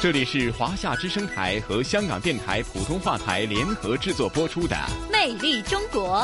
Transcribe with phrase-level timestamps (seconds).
[0.00, 4.76] 这里是华夏之声台和香港电台普通话台联合制作播出的
[5.10, 6.20] 《魅力中国》。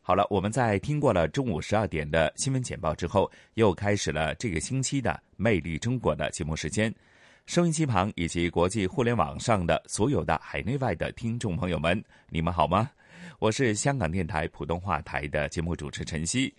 [0.00, 6.92] 好了，我们在听过了中午十二点的新闻简报之后，又开始了这个星期的《魅力中国》的节目时间。
[7.44, 12.90] 收音机旁以及国际互联网上的所有的海内外的听众朋友们，你们好吗？
[13.38, 16.48] 我是香港电台普通话台的节目主持陈曦。《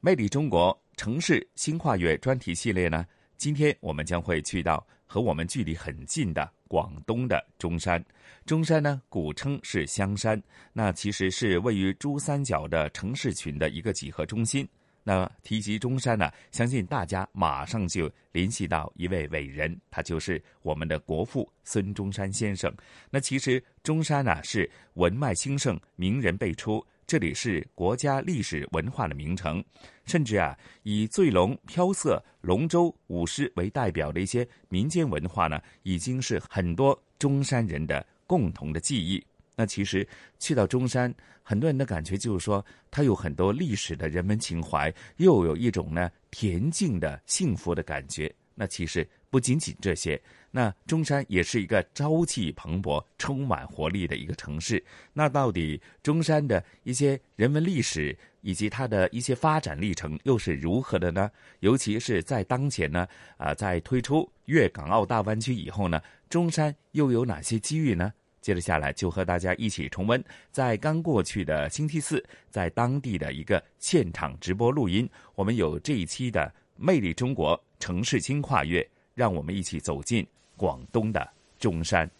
[0.00, 3.06] 魅力中国》城市新跨越专题系列呢？
[3.36, 8.02] 今天我们将会去到和我们距离很近的广东的中山。
[8.44, 10.42] 中山呢，古称是香山，
[10.72, 14.66] 那其实是位于珠三角的城市群的一个几何中心。
[15.04, 22.74] 那提及中山呢，相信大家马上就联系到一位伟人，他就是我们的国父孙中山先生。
[23.10, 26.84] 那其实中山呢是文脉兴盛，名人辈出。
[27.06, 29.64] 这里是国家历史文化的名城，
[30.06, 39.24] 甚至啊，以醉龙、飘色、龙舟、舞狮为代表的一些民间文化呢，已经是很多中山人的共同的记忆。
[39.54, 40.06] 那其实
[40.40, 48.34] 去到中山，很多人的感觉就是说，它有很多历史的人文情怀，又有一种呢恬静的幸福的感觉。
[48.52, 50.18] 那其实不仅仅这些。
[50.50, 54.82] 那中山也是一个朝气蓬勃、充满活力的一个城市。
[55.12, 61.30] 那到底中山的一些人文历史以及它的一些发展历程又是如何的呢？
[61.60, 66.00] 尤其是在当前呢，啊，在推出粤港澳大湾区以后呢，
[66.30, 68.10] 中山又有哪些机遇呢？
[68.40, 75.06] 接着下来就和大家一起重温在刚过去的星期四，在当地的一个现场直播录音。
[75.34, 76.40] 我们有这一期的
[76.78, 78.80] 《魅力中国城市新跨越》，
[79.16, 80.24] 让我们一起走进。
[80.58, 81.26] 广东的
[81.58, 82.10] 中山，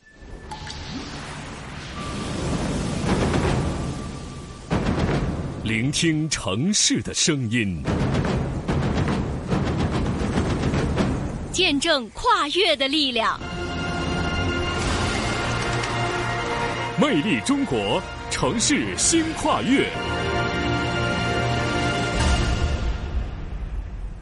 [5.62, 7.82] 聆听城市的声音，
[11.50, 13.38] 见证跨越的力量。
[17.00, 19.90] 魅力中国，城市新跨越。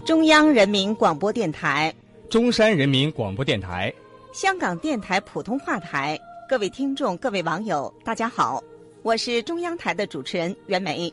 [0.05, 1.93] 中央人民广播电台，
[2.29, 3.93] 中山人民广播电台。
[4.33, 6.19] 香港电台普通话台，
[6.49, 8.63] 各位听众、各位网友，大家好，
[9.03, 11.13] 我是中央台的主持人袁梅。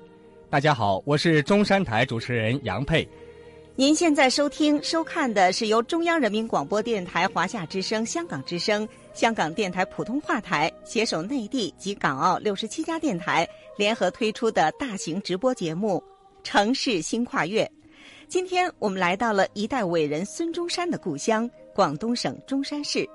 [0.50, 3.08] 大家好，我是中山台主持人杨佩。
[3.76, 13.48] 您现在收听、收看的是由中央人民广播电台、华夏之声、香港之声、香港电台普通话台携手内地及港澳六十七家电台
[13.78, 16.04] 联合推出的大型直播节目
[16.44, 17.64] 《城市新跨越》。
[18.32, 21.50] 今天我们来到了一代伟人孙中山的故乡。
[21.76, 23.06] 广东省中山市，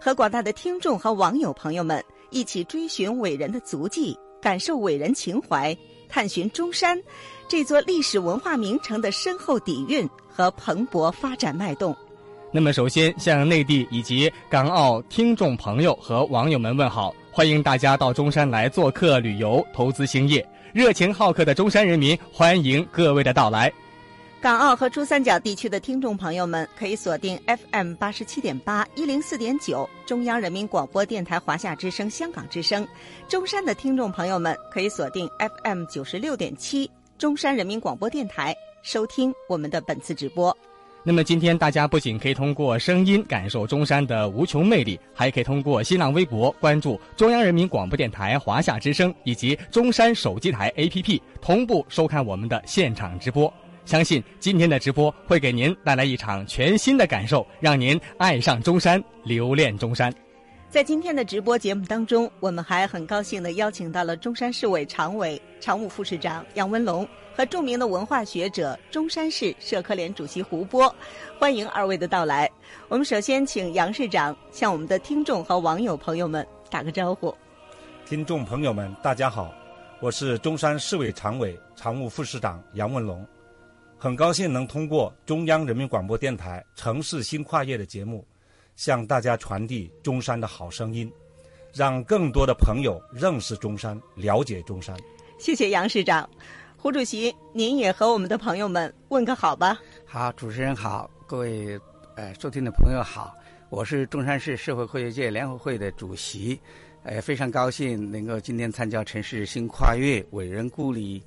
[0.00, 5.76] 和广大的听众和网友朋友们一起追寻伟人的足迹，感受伟人情怀，
[6.08, 6.98] 探寻中山
[7.46, 11.94] 这座历史文化名城的深厚底蕴和蓬勃发展脉动。
[12.50, 20.46] 那么，首先向内地以及港澳听众朋友和网友们问好，欢迎大家到中山来做客、旅游、投资兴业。
[20.72, 23.70] 热情好客的中山人民欢迎各位的到来。
[24.42, 32.84] 港澳和珠三角地区的听众朋友们，可以锁定 FM 八十七点八一零四点九中央人民广播电台华夏之声、香港之声；
[33.28, 35.30] 中山的听众朋友们可以锁定
[35.62, 40.56] FM 九十六点七中山人民广播电台，收听我们的本次直播。
[41.04, 53.52] 那么今天大家不仅可以通过声音感受中山的无穷魅力，还可以通过新浪微博关注中央人民广播电台华夏之声以及中山手机台 APP，同步收看我们的现场直播。
[53.92, 60.10] 相信今天的直播会给您带来一场全新的感受，让您爱上中山，留恋中山。
[60.70, 67.06] 在今天的直播节目当中，我们还很高兴地邀请到了中山市委常委、常务副市长杨文龙
[67.36, 70.96] 和著名的文化学者、中山市社科联主席胡波，
[71.38, 72.50] 欢迎二位的到来。
[72.88, 77.36] 我们首先请杨市长向我们的听众和网友朋友们打个招呼。
[78.06, 79.52] 听众朋友们，大家好，
[80.00, 83.22] 我是中山市委常委、常务副市长杨文龙。
[84.02, 88.26] 很高兴能通过中央人民广播电台《城市新跨越》的节目，
[88.74, 91.08] 向大家传递中山的好声音，
[91.72, 94.96] 让更多的朋友认识中山、了解中山。
[95.38, 96.28] 谢谢杨市长，
[96.76, 99.80] 胡主席，您也和我们的朋友们问个好吧。
[100.04, 101.78] 好，主持人好，各位
[102.16, 103.32] 呃收听的朋友好，
[103.70, 106.60] 我是中山市社会科学界联合会的主席，
[107.04, 111.22] 呃，非常高兴能够今天参加《城市新跨越伟人故里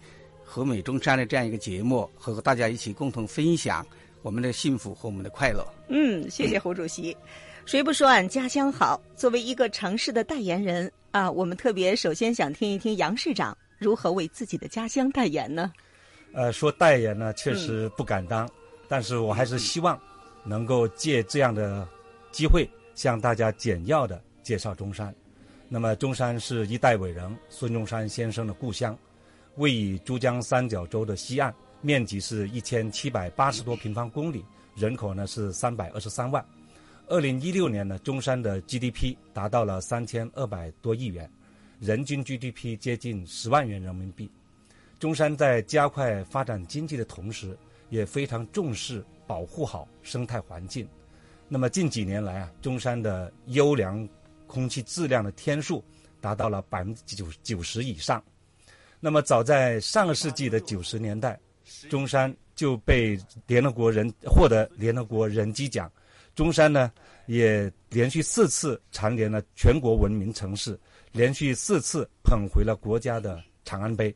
[0.45, 3.85] 和美中山》的这样一个节目，和大家一起共同分享
[4.21, 5.65] 我们的幸福和我们的快乐。
[5.89, 7.17] 嗯，谢谢胡主席。
[7.65, 9.01] 谁不说俺家乡好？
[9.15, 15.73] 作为一个城市的代言人啊，我们特别首先想听一听杨市长如何为自己的家乡代言呢？
[16.31, 18.47] 呃，说代言呢，确实不敢当，
[18.87, 19.99] 但是我还是希望
[20.43, 21.85] 能够借这样的。
[22.35, 25.15] 机会向大家简要的介绍中山。
[25.69, 28.93] 那么，中山是一代伟人孙中山先生的故乡，
[29.57, 34.43] 位于珠江三角洲的西岸，面积是一千七百八十多平方公里，
[34.75, 36.45] 人口呢是三百二十三万。
[37.07, 41.29] 二零一六年呢，中山的 GDP 达到了三千二百多亿元，
[41.79, 44.29] 人均 GDP 接近十万元人民币。
[44.99, 47.57] 中山在加快发展经济的同时，
[47.89, 50.87] 也非常重视保护好生态环境。
[51.47, 54.05] 那么近几年来啊，中山的优良
[54.47, 55.83] 空气质量的天数
[56.19, 58.21] 达到了百分之九九十以上。
[59.05, 61.39] 那么早在上个世纪的九十年代，
[61.91, 63.15] 中山就被
[63.45, 65.91] 联合国人获得联合国人机奖。
[66.33, 66.91] 中山呢，
[67.27, 70.75] 也连续四次蝉联了全国文明城市，
[71.11, 74.11] 连续四次捧回了国家的长安杯。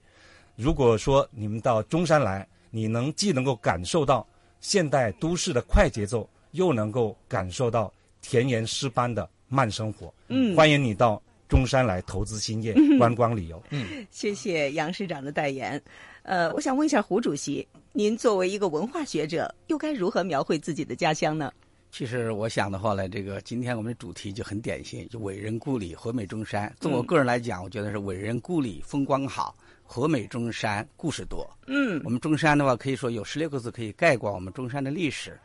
[0.56, 4.28] 如果说你们到中山来，你能既能够感受到
[4.60, 6.28] 现代都市的快节奏。
[6.54, 7.94] 又能够感受到
[8.24, 10.12] 田园诗般的慢生活。
[10.30, 13.62] 嗯，欢迎你到中山来投资兴业、观光旅游。
[13.72, 15.82] 嗯，谢谢杨市长的代言。
[16.22, 21.52] 呃，我想问一下胡主席，您作为一个文化学者，又该如何描绘自己的家乡呢？
[21.92, 26.72] 其实我想的话呢，这个今天我们的主题就很典型，就伟人故里和美中山。
[26.80, 31.50] 从我个人来讲，我觉得是伟人故里风光好，和美中山故事多。
[31.66, 35.36] 嗯，我们中山的话，可以说有十六个字可以概括我们中山的历史。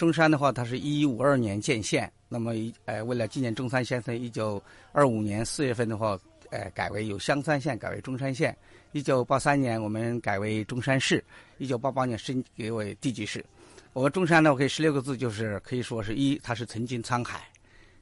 [0.00, 4.60] 中山的话，它是一五二年建县，那么一呃，为了纪念中山先生，一九
[4.92, 6.18] 二五年四月份的话，
[6.48, 8.56] 呃，改为由香山县改为中山县。
[8.92, 11.22] 一九八三年，我们改为中山市。
[11.58, 13.44] 一九八八年升级为地级市。
[13.92, 17.46] 我们中山呢，我可以十六个字，就是可以说是一，它是曾经沧海，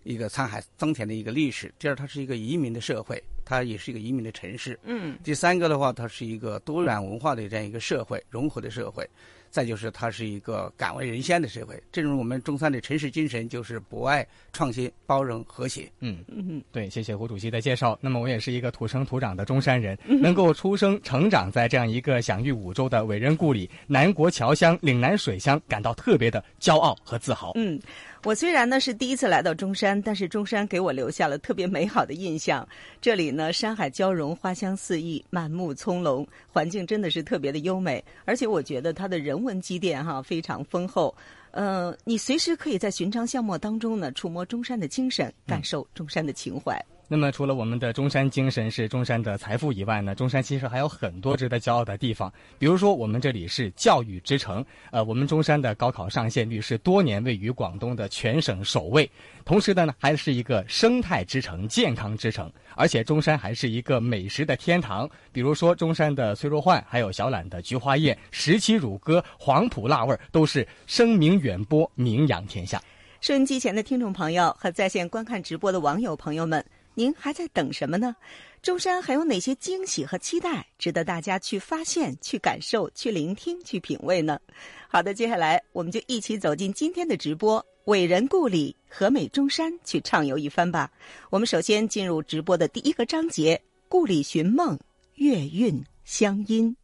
[0.05, 4.79] 一个沧海桑田的一个历史；第二，它是一个移民的社会，它也是一个移民的城市。
[4.85, 5.19] 嗯。
[5.25, 9.05] 第三个的话，它是一个多元文化的这样一个社会，融合的社会。
[9.51, 11.81] 再就是，它是一个敢为人先的社会。
[11.91, 15.91] 正如我们中山的城市精神，就是博爱、创新、包容、和谐。
[16.01, 17.99] 嗯嗯，对，谢谢胡主席的介绍。
[18.01, 27.53] 那么，我也是一个土生土长的中山人，能够出生成长在这样一个享誉五洲的伟人故里南国侨乡岭南水乡，感到特别的骄傲和自豪。
[27.57, 27.79] 嗯。
[28.25, 32.67] 我虽然呢是第一次来到中山，但是中山给我留下了特别美好的印象。
[33.01, 38.05] 这里呢山海交融，花香四溢，满目葱茏，环境真的是特别的优美。
[38.25, 41.15] 而且我觉得它的人文积淀哈非常丰厚。
[41.53, 46.85] 呃，你随时可以在寻常巷陌当中呢触摸中山的精神，感受中山的情怀。
[47.11, 52.31] 那么，除了我们的中山精神是中山的财富以外呢，中山其实还有很多值得骄傲的地方。
[52.59, 59.11] 比如说，我们这里是教育之城，呃，我们中山的高考上线率是多年位于广东的全省首位。
[59.43, 65.09] 同时的呢，还是一个生态之城、健康之城，而且中山还是一个美食的天堂。
[65.33, 72.79] 比如说，中山的脆肉鲩，还有小榄的菊花宴、石岐乳鸽、黄埔辣味儿，都是声名远播、名扬天下。
[73.23, 76.63] 收音机前的听众朋友和在线观看直播的网友朋友们。
[76.99, 78.17] 您还在等什么呢？
[78.61, 84.41] 中山还有哪些惊喜和期待值得大家去发现、去感受、去聆听、去品味呢？
[84.89, 90.91] 好的，接下来我们就一起走进今天的直播，伟人故里和美中山去畅游一番吧。
[91.31, 94.77] 我们首先进入直播的第一个章节：故里寻梦，
[95.15, 96.75] 月韵乡音。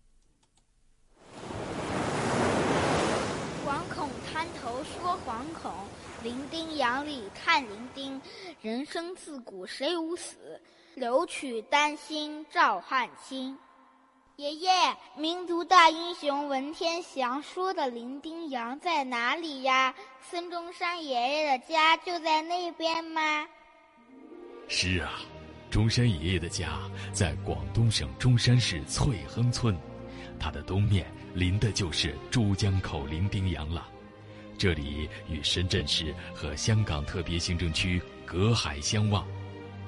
[6.55, 8.21] 伶仃洋里看伶仃。
[8.63, 10.61] 人生自古谁无死，
[10.95, 13.59] 留取丹心照汗青。
[14.37, 14.71] 爷爷，
[15.17, 19.93] 民族大英雄文天祥说的伶仃洋在哪里呀？
[20.23, 23.49] 孙中山爷爷的家就在那边吗？
[24.69, 25.11] 是啊，
[25.73, 29.77] 中山爷爷的家在广东省中山市翠亨村，
[30.39, 33.89] 他的东面临的就是珠江口伶仃洋了。
[34.59, 38.01] 这里与深圳市和香港特别行政区。
[38.27, 39.25] 隔海相望，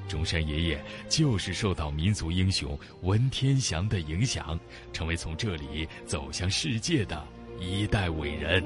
[0.06, 4.60] 中山爷爷就是受到民族英雄文天祥的影响，
[4.92, 7.26] 成为从这里走向世界的
[7.58, 8.62] 一代伟人。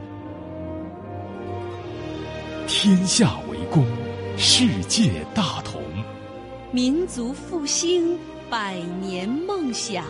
[2.67, 3.87] 天下为公，
[4.37, 5.83] 世界大同，
[6.73, 8.19] 民族复兴，
[8.51, 10.05] 百年梦想，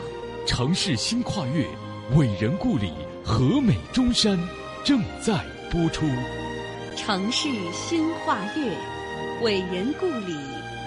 [0.47, 1.65] 城市新跨越，
[2.17, 2.93] 伟人故里
[3.23, 4.37] 和美中山，
[4.83, 6.05] 正在播出。
[6.97, 8.77] 城市新画跃，
[9.43, 10.35] 伟人故里，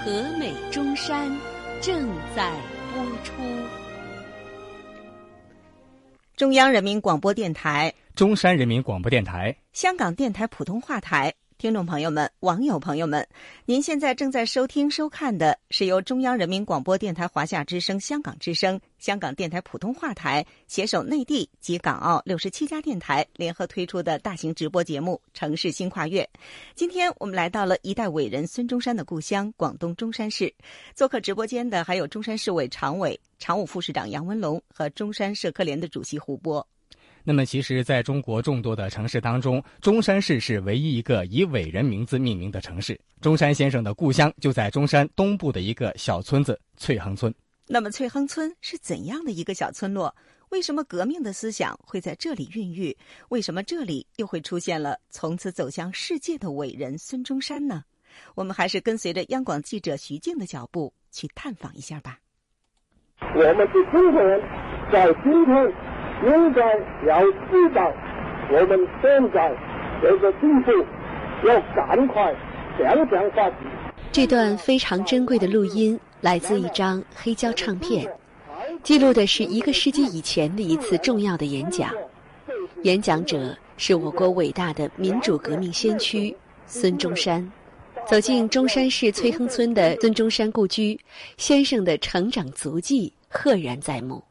[0.04, 1.32] 和美中山，
[1.82, 2.52] 正在
[2.94, 3.32] 播出。
[6.36, 11.34] 中央人民广播电台、中山人民广播电台、香港电台普通话台。
[11.58, 13.26] 听众朋友们、网友朋友们，
[13.66, 26.24] 您现在正在收听、收看的是由中央人民广播电台华夏之声、香港之声、香港电台普通话台携手内地及港澳六十七家电台联合推出的大型直播节目《城市新跨越》。
[26.76, 30.54] 今天我们来到了一代伟人孙中山的故乡——广东中山市。
[30.94, 36.68] 做客直播间的还有中山市委常委、常务副市长杨文龙和中山社科联的主席胡波。
[37.26, 43.00] 那么，其实，在中国众多的城市当中，中山市是唯一一个以伟人名字命名的城市。
[43.22, 47.34] 中山先生的故乡就在中山东部的一个小村子翠亨村。
[47.66, 50.14] 那么，翠亨村是怎样的一个小村落？
[50.50, 52.96] 为什么革命的思想会在这里孕育？
[53.30, 57.86] 为什么这里又会出现了从此走向世界的伟人孙中山呢？
[58.36, 62.20] 我们还是跟随着央广记者徐静的脚步去探访一下吧。
[63.22, 64.42] 我们是中国人，
[64.92, 65.93] 在今天。
[66.26, 66.62] 应该
[67.06, 67.92] 要知道，
[68.50, 69.54] 我们现在
[70.02, 70.72] 这个进步
[71.46, 72.34] 要赶快
[72.80, 73.56] 想想法子。
[74.12, 78.10] 这段非常珍贵的录音来自一张黑胶唱片，
[78.84, 81.90] 记录的是一个世纪以前的一次重要的演讲。
[82.84, 87.52] 演讲者是我国伟大的民主革命先驱孙中山。
[88.06, 91.00] 走进中山市翠亨村的孙中山故居，
[91.38, 94.22] 先生的成长足迹赫然在目。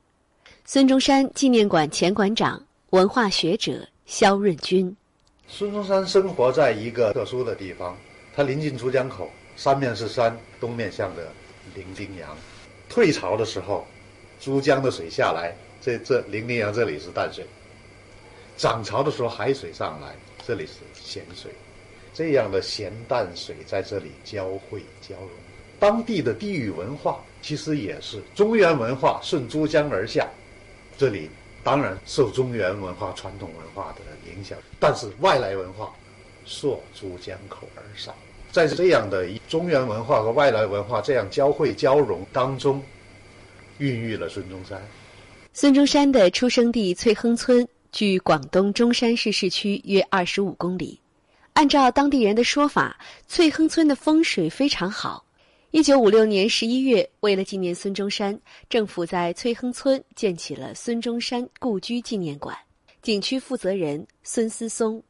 [0.65, 4.97] 孙中山纪念馆前馆长、文化学者肖润军。
[5.49, 7.97] 孙中山生活在一个特殊的地方，
[8.35, 11.29] 他临近珠江口，三面是山，东面向着
[11.75, 12.35] 伶仃洋。
[12.89, 13.85] 退潮的时候，
[14.41, 17.45] 珠江的水下来，这这伶仃洋这里是淡水；
[18.57, 20.15] 涨潮的时候，海水上来，
[20.47, 21.51] 这里是咸水。
[22.15, 25.31] 这样的咸淡水在这里交汇交融，
[25.81, 30.27] 当地的地域文化其实也是中原文化顺珠江而下。
[30.99, 31.31] 这里
[31.65, 35.93] 当然受中原文化、传统文化的影响，但是外来文化
[36.45, 38.15] 溯珠江口而上，
[38.51, 42.83] 在这样的中原文化和外来文化这样交汇交融当中，
[43.79, 44.81] 孕育了孙中山。
[45.53, 50.99] 孙中山的出生地翠亨村距广东中山市市区约二十五公里，
[51.53, 55.25] 按照当地人的说法，翠亨村的风水非常好。
[55.73, 58.39] 一九五六年十一月，为了纪念孙中山，
[58.69, 62.55] 政府在崔亨村建起了孙中山故居纪念馆。
[63.01, 65.03] 景区负责人孙思松：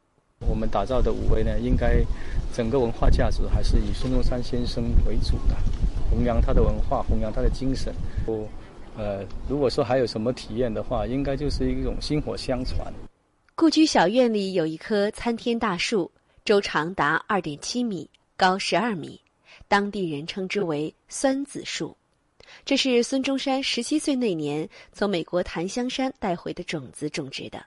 [0.47, 2.01] 我们打造的五位呢，应该
[2.53, 5.55] 整个文化价值还是以孙中山先生为主的，
[6.09, 7.93] 弘扬他的文化，弘扬他的精神。
[8.25, 8.47] 不，
[8.95, 12.91] 呃，如果说还有什么体验的话，应该就是一种薪火相传。
[13.53, 16.09] 故居小院里有一棵参天大树，
[16.45, 19.19] 周长达二点七米，高十二米。
[19.73, 21.97] 当地人称之为“酸子树”，
[22.63, 27.65] 这是孙中山十七岁那年从美国檀香山带回的种子种植的。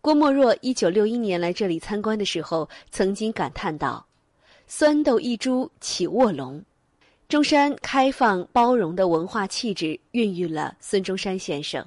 [0.00, 4.06] 郭沫若一九六一年来这里参观的时候，曾经感叹道
[4.66, 6.64] ：“酸豆一株起卧龙。”
[7.28, 11.86] 中山开放包容的文化气质孕育了孙中山先生。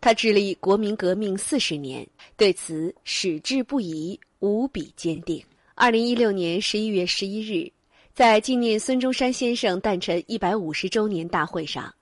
[0.00, 2.04] 他致力国民革命四十年，
[2.36, 5.40] 对此矢志不移，无比坚定。
[5.76, 7.70] 二零一六年十一月十一日。
[8.14, 11.92] 在纪念孙中山先生诞辰一百五十周年大会上，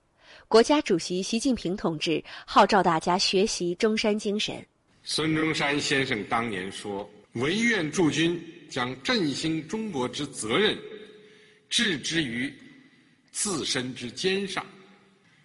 [0.49, 4.67] 国家主席习近平同志号召大家学习中山精神。
[5.05, 10.77] 孙中山先生当年说：“唯愿诸君将振兴中国之责任
[11.69, 12.53] 置之于
[13.31, 14.67] 自身之肩上。”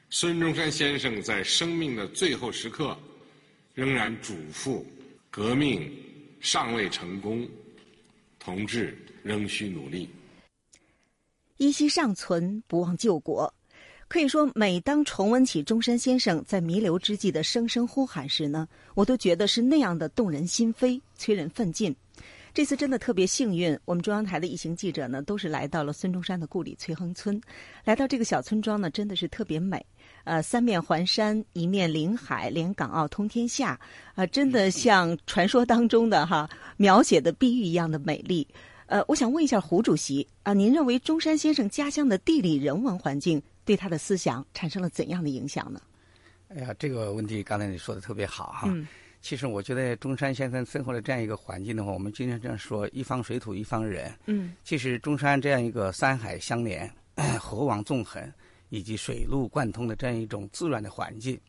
[0.09, 2.97] 孙中山先生在生命的最后时刻，
[3.75, 4.83] 仍然嘱咐
[5.29, 5.87] ：“革命
[6.39, 7.47] 尚未成功，
[8.39, 10.09] 同志仍需努力。”
[11.57, 13.53] 依稀尚存，不忘救国。
[14.07, 21.95] 可以说，每当重温起中山先生在弥留之际的声声呼喊时呢，我都觉得是那样的动人心扉，催人奋进。
[22.53, 27.41] 这次真的特别幸运，我们中央台的一行记者呢，都是来到了孙中山的故里翠亨村。
[27.83, 29.83] 来到这个小村庄呢，真的是特别美。
[30.23, 33.77] 呃，三面环山，一面临海，连港澳通天下，
[34.13, 38.47] 啊，真的像传说当中的哈描写的碧玉一样的美丽。
[38.87, 45.81] 呃，我想问一下胡主席啊，您认为中山先生家乡的地理人文环境对他的思想产生了怎样的影响呢？
[46.49, 48.63] 哎呀，这个问题刚才你说的特别好哈。
[48.67, 48.87] 嗯。
[49.21, 54.13] 其实我觉得中山先生生活的这样一个环境的话，我们经常这样说：一方水土一方人。
[54.27, 54.53] 嗯。
[54.63, 56.87] 其实中山这样一个山海相连、
[57.41, 58.21] 河网纵横
[58.69, 61.39] 以及水陆贯通的这样一种自然的环境，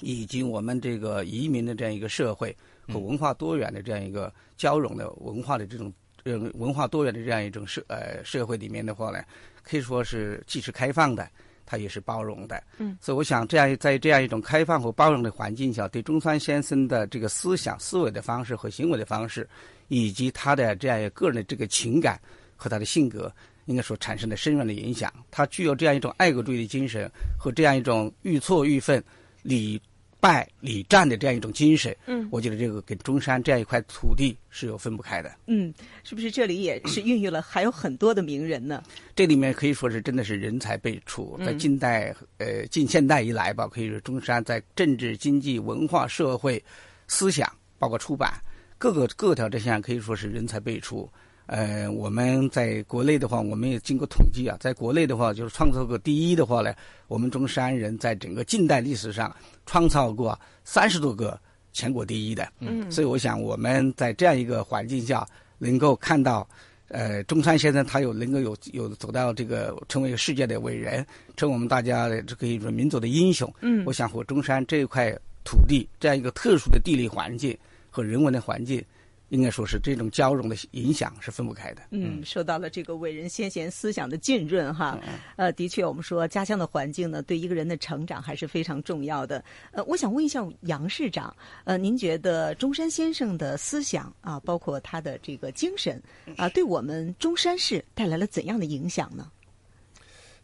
[0.00, 2.54] 以及我们这个移民的这样一个社会。
[2.90, 5.92] 和文化多元的这样一个交融的文化的这种
[6.24, 9.22] 呃文化多元的这样一种社呃社会里面的话呢，
[9.62, 11.28] 可以说是既是开放的，
[11.66, 12.62] 它也是包容的。
[12.78, 19.48] 嗯，所以我想这样在这样一种开放和包容的环境下，对中山先生的这个思想、思维的方式和行为的方式，
[19.88, 22.20] 以及他的这样一个个人的这个情感
[22.56, 23.32] 和他的性格。
[23.66, 25.12] 应该说产生了深远的影响。
[25.30, 27.06] 他具有这样一种爱国主义的精神
[27.38, 29.04] 和这样一种愈挫愈奋、
[29.42, 29.78] 礼
[30.20, 31.96] 败礼战的这样一种精神。
[32.06, 35.34] 嗯，我觉得这个跟中山这样一块土地是有分不开的。
[35.46, 35.72] 嗯，
[36.04, 38.82] 是不是这里也是孕育了还有很多的名人呢？
[39.14, 46.62] 这里面可以说是真的是人才辈出，在近代呃近现代以来吧，可以说中山在政治、经济、文化、社会、
[47.06, 48.32] 思想，包括出版
[48.76, 51.08] 各个各条这项，可以说是人才辈出。
[51.48, 56.74] 呃，我们在国内的话，我们也经过统计啊，在国内的话，就是创造过第一的话呢，
[57.06, 61.40] 我们中山人在整个近代历史上创造过三十多个
[61.72, 62.46] 全国第一的。
[62.60, 65.26] 嗯，所以我想我们在这样一个环境下，
[65.56, 66.46] 能够看到，
[66.88, 71.02] 呃，中山先生他有能够有有走到这个成为世界的伟人，
[71.34, 73.50] 成为我们大家的这个一种民族的英雄。
[73.62, 75.10] 嗯，我想和中山这一块
[75.44, 77.56] 土地这样一个特殊的地理环境
[77.88, 78.84] 和人文的环境。
[79.30, 81.82] 应该说是这种交融的影响是分不开的。
[81.90, 84.98] 嗯，受到了这个伟人先贤思想的浸润哈。
[85.36, 89.44] 呃，的确，我们说家乡的环境呢，对一个人的成长还是非常重要的。
[89.72, 96.02] 呃，我想问一下杨市长，呃，您觉得中山先生的思想啊，包括他的这个精神
[96.36, 99.30] 啊，对我们中山市带来了怎样的影响呢？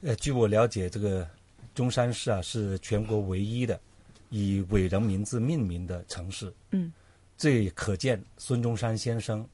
[0.03, 1.27] 呃，据我了解，这个
[1.75, 3.81] 中山市啊，是全国唯一的
[4.29, 6.53] 以伟人名字命名的城市。
[6.71, 6.93] 嗯。
[7.37, 9.47] 这可见孙中山先生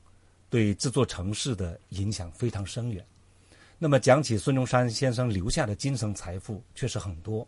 [0.49, 3.05] 对这座城市的影响非常深远。
[3.79, 7.47] 那么讲起孙中山先生留下的精神财富，确实很多。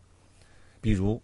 [0.81, 1.23] 比如，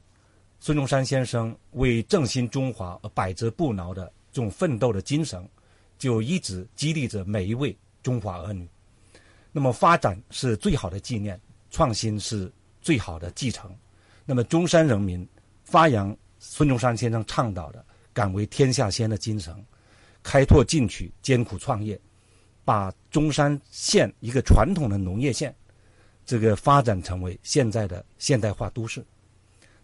[0.60, 5.48] 孙中山先生为振兴中华而百折不挠的这种奋斗的精神，
[5.96, 8.68] 就一直激励着每一位中华儿女。
[9.50, 13.74] 那么，发展是最好的纪念，创新是最好的继承。
[14.26, 15.26] 那么，中山人民
[15.64, 17.82] 发扬孙中山先生倡导的。
[18.18, 19.54] 敢为天下先的精神，
[20.24, 21.96] 开拓进取，艰苦创业，
[22.64, 25.54] 把中山县一个传统的农业县，
[26.26, 29.04] 这个发展成为现在的现代化都市。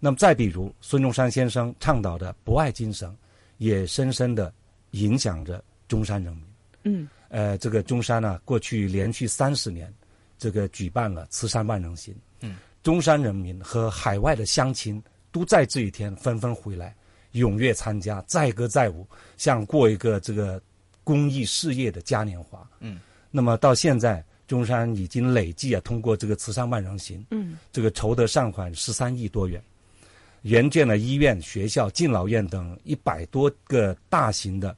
[0.01, 3.17] 那么再比如孙中山先生倡导的博爱精神，
[3.59, 4.53] 也深深的
[4.91, 6.45] 影响着中山人民。
[6.83, 9.95] 嗯，呃，这个中山呢，过去连续三十年，
[10.39, 12.13] 这个举办了慈善万人行。
[12.41, 16.97] 嗯，中山人民和海外的乡亲都在这一天纷纷回来。
[17.35, 20.61] 踊跃参加，载歌载舞，像过一个这个
[21.03, 22.67] 公益事业的嘉年华。
[22.81, 22.99] 嗯，
[23.31, 29.63] 那么到现在，中山已经累计啊，通过这个慈善万人行，嗯，这个筹得善款十三亿多元，
[30.43, 34.77] 援建了医院、学校、敬老院等一百多个大型的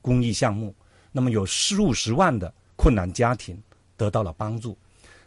[0.00, 0.74] 公益项目。
[1.12, 3.56] 那么有数十万的困难家庭
[3.96, 4.76] 得到了帮助。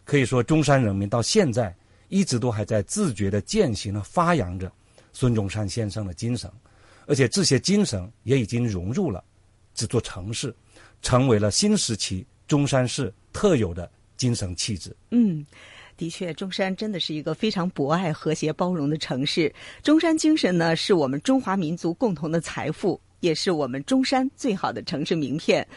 [0.03, 1.73] 可以说，中山人民到现在
[2.09, 4.71] 一直都还在自觉的践行了、发扬着
[5.13, 6.51] 孙中山先生的精神。
[7.05, 9.23] 而且这些精神也已经融入了
[9.73, 10.55] 这座城市，
[11.01, 14.95] 成为了新时期中山市特有的精神气质。
[15.11, 15.45] 嗯，
[15.97, 19.53] 的确，中山真的是一个非常博爱、和谐、包容的城市。
[19.83, 25.67] 中山精神呢，是我们中华民族共同的财富，也是我们中山最好的城市名片。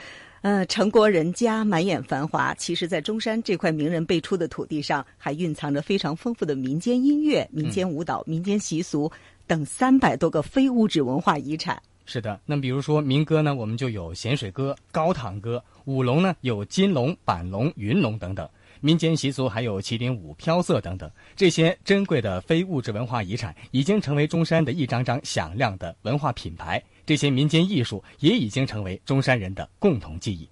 [0.42, 9.10] 呃，城国人家满眼繁华，其实，在中山这块名人辈出的土地上，还蕴藏着非常丰富的民间音乐、民间舞蹈、民间习俗。
[9.48, 11.82] 等三百多个非物质文化遗产。
[12.06, 18.46] 是的，那比如说民歌呢，我们就有咸水歌、高堂歌；舞龙呢，有金龙、板龙、云龙等等；
[18.80, 21.10] 民间习俗还有麒麟舞、飘色等等。
[21.36, 26.82] 这些珍贵的非物质文化遗产已经成为中山的一张张响亮的文化品牌。
[27.04, 30.48] 这些民间艺术也已经成为中山人的共同记忆。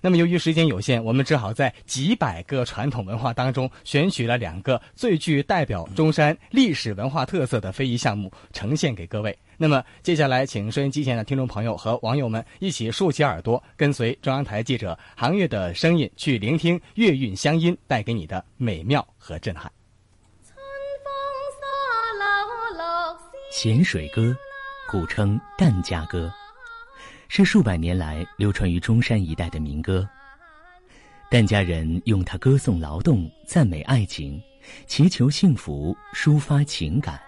[0.00, 9.36] 那么，由于时间有限，我们只好在几百个传统文化当中选取了两个最具代表中山历史文化特色的非遗项目，呈现给各位。
[9.56, 19.70] 那么，接下来，请收音机前的听众朋友和网友们一起竖起耳朵，跟随中央台记者韩月的声音，去聆听乐韵乡音带给你的美妙和震撼。
[23.50, 24.36] 咸水歌，
[24.88, 26.30] 古称疍家歌。
[27.30, 30.08] 是数百年来流传于中山一带的民歌。
[31.30, 34.42] 疍家人用它歌颂劳动、赞美爱情、
[34.86, 37.20] 祈求幸福、抒发情感，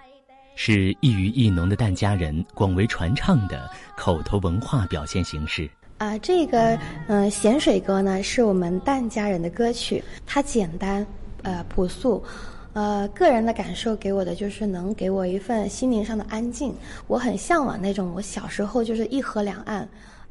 [0.57, 5.71] 是异于异农的疍家人广为传唱的口头文化表现形式。
[5.99, 11.07] 啊，这个嗯咸水歌呢，是我们疍家人的歌曲，它简单，
[11.43, 12.25] 呃朴素，
[12.73, 16.73] 呃，个人的感受给我的就是能给我一份心灵上的安静。
[17.09, 19.89] 我很向往那种我小时候就是一河两岸。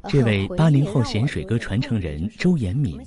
[0.08, 2.98] 这位八零后咸水歌传承人周延敏，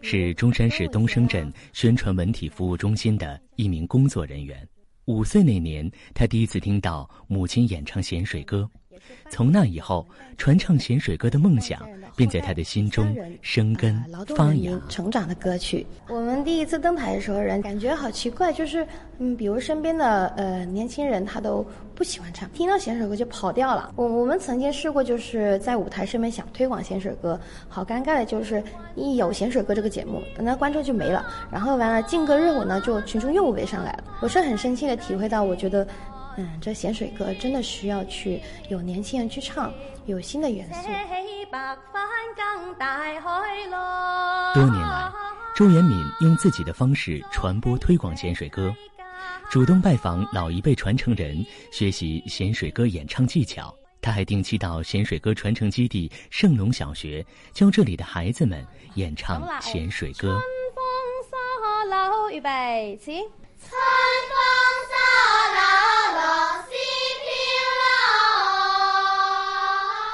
[0.00, 4.64] 是中山市东升镇宣传文体服务中心的一名工作人员。
[5.06, 8.70] 五岁那年，他第一次听到母亲演唱咸水歌。
[9.30, 11.80] 从那以后，传唱咸水歌的梦想
[12.16, 14.02] 便在他的心中生根
[14.36, 14.72] 发芽。
[14.88, 18.86] 成长的歌曲，我们第一次登台的时候，人感觉好奇怪，就是
[19.18, 23.92] 嗯，比如身边的呃年轻人他都不喜欢唱，听到咸水歌就跑掉了。
[23.96, 28.62] 我我们曾经试过，就是在舞台上面想推广咸水歌，好尴尬的就是
[28.94, 31.26] 一有咸水歌这个节目，那观众就没了。
[31.52, 34.04] 然后完了劲歌热舞呢，就群众又围上来了。
[34.20, 35.86] 我是很生气的体会到，我觉得。
[36.38, 39.74] 嗯，这咸水歌真的需要去有年轻人去唱，
[40.06, 40.82] 有新的元素。
[44.54, 45.12] 多年来，
[45.56, 48.72] 周延敏用自己的方式传播推广咸水歌，
[49.50, 53.74] 主动拜访老一辈传承人，学习咸水歌演唱技巧。
[54.00, 60.28] 他还定期到咸水歌传承基地圣龙小学，教这里的孩子们演唱咸水歌。
[60.28, 60.40] 春
[60.76, 60.84] 风
[61.28, 63.22] 沙楼，预备起。
[63.60, 63.72] 春
[64.30, 64.38] 风
[64.88, 64.94] 沙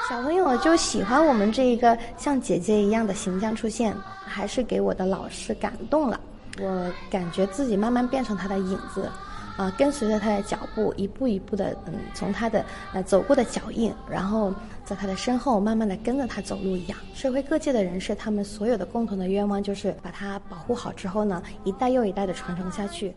[0.08, 6.20] 小朋友就喜欢我们这一个像姐姐一样的形象出现，还是给我的老师感动了。
[6.60, 9.10] 我感觉自己慢慢变成他的影子。
[9.56, 14.52] 啊，跟随着他的脚步，一步一步的，嗯，从他的呃走过的脚印，然后
[14.84, 16.98] 在他的身后慢慢的跟着他走路一样。
[17.14, 23.14] 社会各界的人士，他们所有的共同的愿望就是把它保护好之后呢，一代又一代的传承下去。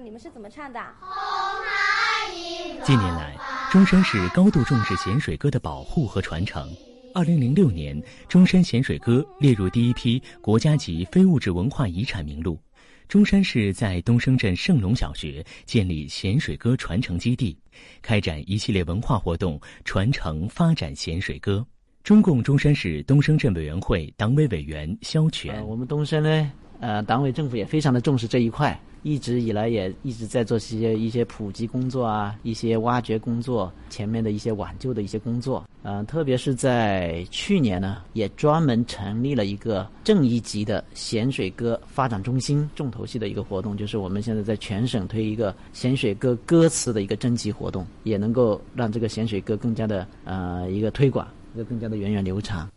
[0.00, 0.80] 你们是怎么唱的？
[2.84, 3.36] 近年来，
[3.72, 6.68] 中山市高度重视咸水歌的保护和传承。
[7.14, 12.60] 二零零六年，中山咸水歌列入第一批国家级非物质文化遗产名录。
[13.08, 17.56] 中山市在东升镇圣龙小学建立咸水歌传承基地，
[18.02, 21.66] 开展一系列文化活动，传承发展咸水歌。
[22.04, 28.78] 中共中山市东升镇委员会党委委员肖全，我们东升呢，呃，党委政府也非常的重视这一块。
[29.02, 35.64] 一直以来也一直在做一些一些普及工作啊，一些挖掘工作，前面的一些挽救的一些工作。
[35.82, 52.70] 嗯，特别是在去年呢，也专门成立了一个正一级的咸水歌发展中心，重头戏的一个活动，就是我们现在在全省推一个咸水歌歌词的一个征集活动，也能够让这个咸水歌更加的呃一个推广，一个更加的源远流长。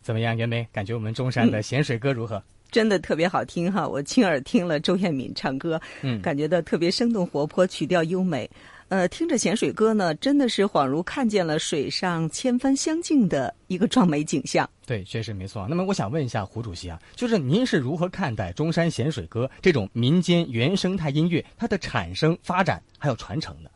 [0.00, 0.66] 怎么样，袁梅？
[0.72, 2.42] 感觉我们中山的咸水歌如何？
[2.70, 3.86] 真的特别好听哈！
[3.86, 8.48] 我亲耳听了周艳敏唱歌，嗯，感觉到特别生动活泼，曲调优美。
[8.88, 14.68] 呃，听着咸水歌呢，真的是恍如看见了水上千帆相竞的一个壮美景象。
[14.86, 15.66] 对，确实没错。
[15.68, 23.70] 那么，我想问一下胡主席啊，就是您是如何看待中山咸水歌这种民间原生态音乐它的产生、发展还有传承的？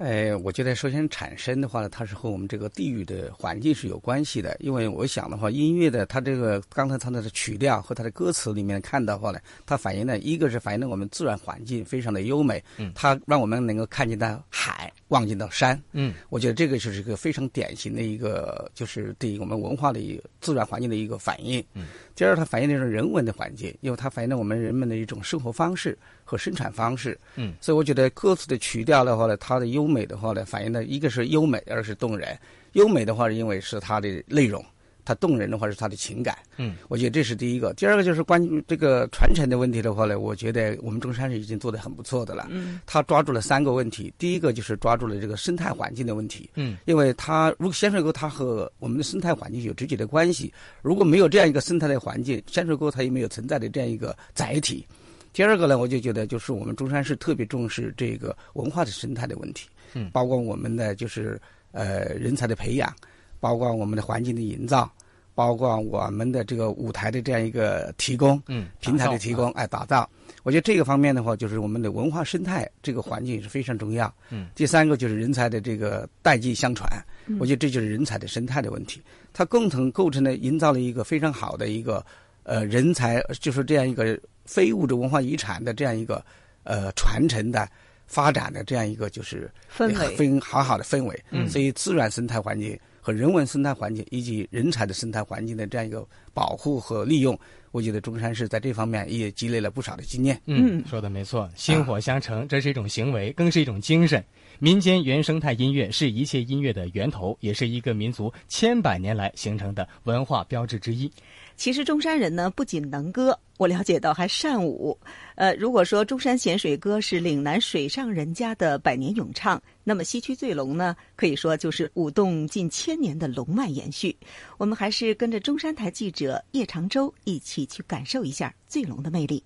[0.00, 4.56] 呃，我觉得首先产生的话呢，它是和我们这个地域的环境是有关系的。
[4.58, 21.62] 因为我想的话，音乐的它这个刚才唱的曲调和它的歌词里面看到话呢，它反映的一个是反映了我们自然环境非常的优美，嗯，它让我们能够看见到海，望见到山，嗯，我觉得这个就是一个非常典型的一个，就是对于我们文化的一个自然环境的一个反应。
[21.74, 25.98] 嗯，第二，它反映的是人文的环境，因为它反映了我们人们的一种生活方式。
[26.30, 32.38] 和生产方式，嗯，所以我觉得歌词的曲调的话呢，它的优美的话呢，反映的一个是优美，二是动人。
[32.74, 34.62] 优美的话，是因为是它的内容；
[35.04, 36.38] 它动人的话，是它的情感。
[36.56, 37.74] 嗯，我觉得这是第一个。
[37.74, 42.46] 第二个就是关于这个传承的问题的话呢，我觉得我们中山市已经做得很不错的了。
[42.48, 44.14] 嗯，他抓住了三个问题。
[44.18, 46.48] 第一个就是抓住了这个生态环境的问题。
[46.54, 54.86] 嗯，因为它如果咸水沟它和我们的生态环境有直接的关系，如果没有这样一个生态的环境，咸水沟它也没有存在的这样一个载体。
[55.32, 61.40] 第二个呢，我就觉得就是我们中山市特别重视这个文化的生态的问题，嗯，包括我们的就是
[61.70, 62.92] 呃人才的培养，
[63.38, 64.90] 包括我们的环境的营造，
[65.36, 70.08] 包括我们的这个舞台的这样一个提供，嗯，平台的提供，哎，打造。
[70.42, 74.12] 我觉得这个方面的话，就是我们的文化生态这个环境是非常重要。
[74.30, 76.90] 嗯，第三个就是人才的这个代际相传，
[77.38, 79.00] 我觉得这就是人才的生态的问题，
[79.32, 82.04] 它共同构成了营造了一个非常好的一个
[82.42, 84.18] 呃人才，就是这样一个。
[84.50, 86.24] 非物质文化遗产的这样一个
[86.64, 87.68] 呃传承的
[88.08, 91.24] 发展的这样一个就是氛围，非常好好的氛围。
[91.30, 97.38] 嗯，所以自然生态环境和人文生态环境以及人才的生态环境的这样一个保护和利用，
[97.70, 100.40] 我觉得中山市在这方面也积累了不少的经验。
[100.46, 104.22] 嗯，说的没错，薪火相承，这是一种行为，更是一种精神。
[104.62, 111.10] 民间原生态音乐是一切音乐的源头，也是一个民族千百年来形成的文化标志之一。
[111.56, 113.38] 其实中山人呢，不仅能歌。
[113.56, 114.98] 我了解到还善舞。
[115.34, 124.14] 呃，如果说中山咸水歌是岭南水上人家的百年咏唱，那么西区醉龙呢，可以说就是舞动近千年的龙脉延续。
[124.58, 129.42] 我们还是跟着中山台记者叶长洲一起去感受一下醉龙的魅力。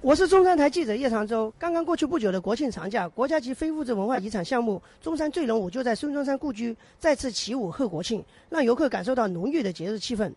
[0.00, 1.52] 我是中山台记者叶长洲。
[1.58, 10.32] 刚刚过去不久的国庆长假，国家级非物质文化遗产项目中山醉龙舞就在孙中山故居再次起舞贺国庆，让游客感受到浓郁的节日气氛。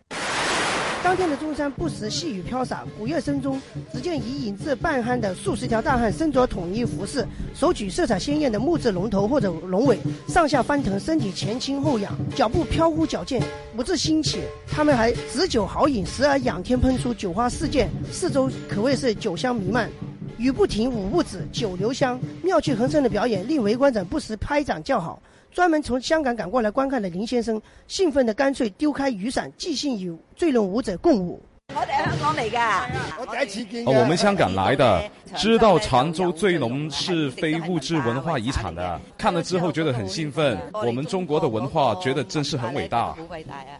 [1.03, 3.59] 当天的中山不时细雨飘洒，鼓乐声中，
[3.91, 13.41] 只见已引至半酣的数十条大汉身着统一服饰，手举色彩鲜艳的木质龙头或者龙尾，上下翻腾，身体前倾后仰，脚步飘忽矫健，
[13.75, 14.41] 舞姿新奇。
[14.67, 19.89] 他们还止酒豪饮，时而仰天喷出酒花四溅，四周可谓是酒香弥漫。
[20.37, 25.21] 雨不停，舞不止，酒留香，妙趣横生的表演令围观者不时拍掌叫好。
[25.51, 31.41] 专门从香港赶过来观看的林先生，兴奋的干脆丢开雨伞，即兴与醉龙舞者共舞。
[31.75, 33.85] 我哋香港嚟噶，我第一次见。
[33.85, 40.57] 我们香港来的， 知道常州醉龙是非物质文化遗产的，看了之后觉得很兴奋。
[40.73, 43.13] 我们中国的文化觉得真是很伟大。
[43.13, 43.79] 好伟大啊！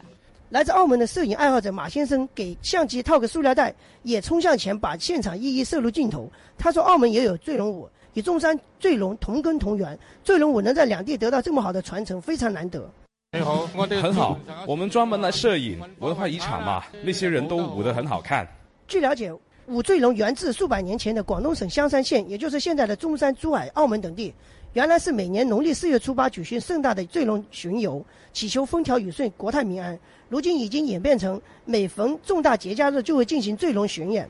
[0.49, 6.29] 来自澳门的摄影爱好者马先生给相机套个塑料袋，也冲向前把现场一一摄入镜头。
[6.57, 12.89] 他说：“澳门也有醉龙舞。”与中山醉龙同根同源，醉龙舞能在两地得到这么好的传承，非常难得。
[13.33, 18.45] 你好，我很好，我们专门来摄影，文化遗产嘛，那些人都舞得很好看。
[18.87, 19.31] 据了解，
[19.67, 24.33] 舞醉龙源自数百年前的广东省香山县，也就是现在的中山、珠海、澳门等地。
[24.73, 29.97] 原来是每年农历四月初八举行盛大的醉龙巡游，祈求风调雨顺、国泰民安。
[30.27, 34.29] 如今已经演变成每逢重大节假日就会进行醉龙巡演。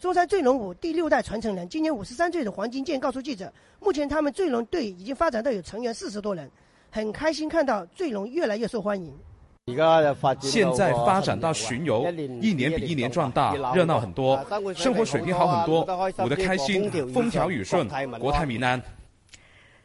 [0.00, 6.48] 中山醉龙舞第六代传承人，今年五十三岁的黄金健告诉记者，目前他们醉龙队已经发展到有成员四十多人，
[6.88, 9.12] 很开心看到醉龙越来越受欢迎。
[10.40, 12.06] 现在发展到巡游，
[12.40, 14.38] 一年比一年壮大，热闹很多，
[14.76, 15.82] 生活水平好很多，
[16.24, 17.88] 舞得开心，风调雨顺，
[18.20, 18.80] 国泰民安。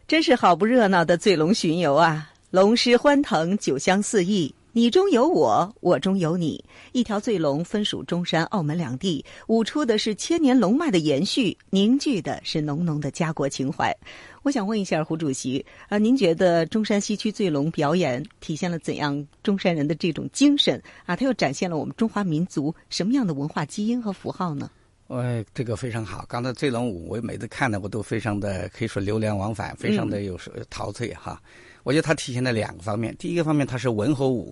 [0.08, 2.30] 真是好不热闹的醉龙巡游啊！
[2.52, 4.54] 龙狮欢腾，酒香四溢。
[4.76, 6.66] 你中有我，我中有你。
[6.94, 13.96] 一条醉龙分属中山、澳门两地，舞出的是千年龙脉的延续，凝聚的是浓浓的家国情怀。
[14.42, 21.16] 我想问一下胡主席啊，您觉得中山西区醉龙表演体现了怎样中山人的这种精神啊？
[21.16, 24.72] 它又展现了我们中华民族什么样的文化基因和符号呢？
[25.10, 26.26] 哎，这个非常好。
[26.28, 30.36] 刚才醉龙舞，我每次看的我都非常的可以说流连忘返，非常的有
[30.68, 31.40] 陶醉哈。
[31.84, 34.52] 我觉得它体现了两个方面，第一个方面它是文和武。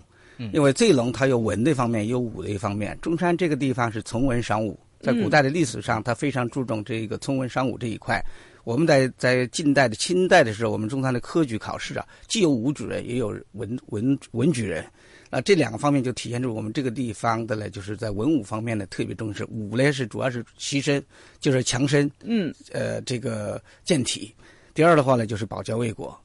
[0.54, 2.98] 因为醉龙它有文的方面，有武的一方面。
[3.02, 8.24] 中山这个地方是从文赏武，在古代的历史上，它非常注重这个从文赏武这一块。
[8.64, 14.86] 我们在在近代的清代的时候，我们中山的科举考试啊，既有武举人，也有文文文举人。
[15.32, 19.44] 那这两个方面就体现出我们这个地方的呢，就是在文武方面呢特别重视。
[19.46, 21.04] 武呢是主要是牺身，
[21.40, 24.32] 就是强身，嗯，呃，这个健体。
[24.74, 26.16] 第二的话呢，就是保家卫国。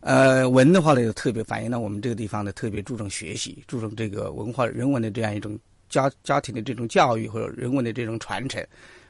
[0.00, 5.58] 呃，文的话呢，又特别反映了我们这个地方呢，特别注重学习，注重这个文化人文的这样一种
[5.88, 8.64] 家家庭的这种教育或者人文的这种传承。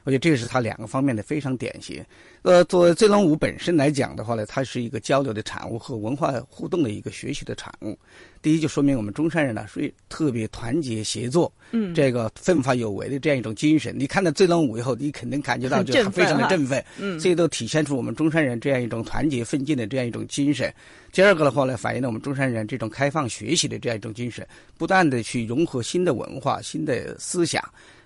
[0.09, 2.03] 我觉得这是它两个方面的非常典型。
[2.41, 7.95] 呃，作为醉龙舞本身来讲的话呢，它是一个交流的产物和文化互动的一个学习的产物。
[8.41, 13.93] 第一，就说明我们中山人呢，属于特别团结协作，嗯，这个奋发有为的这样一种精神。
[13.95, 20.73] 你看到醉龙舞以后，你肯定感觉到 就非常的振奋，嗯，这都体现出我们中山人这样一种团结奋进的这样一种精神。
[21.11, 27.61] 第二个的话呢，反映了我们中山人这种开放学习的这样一种精神，不断的去融合新的文化、新的思想。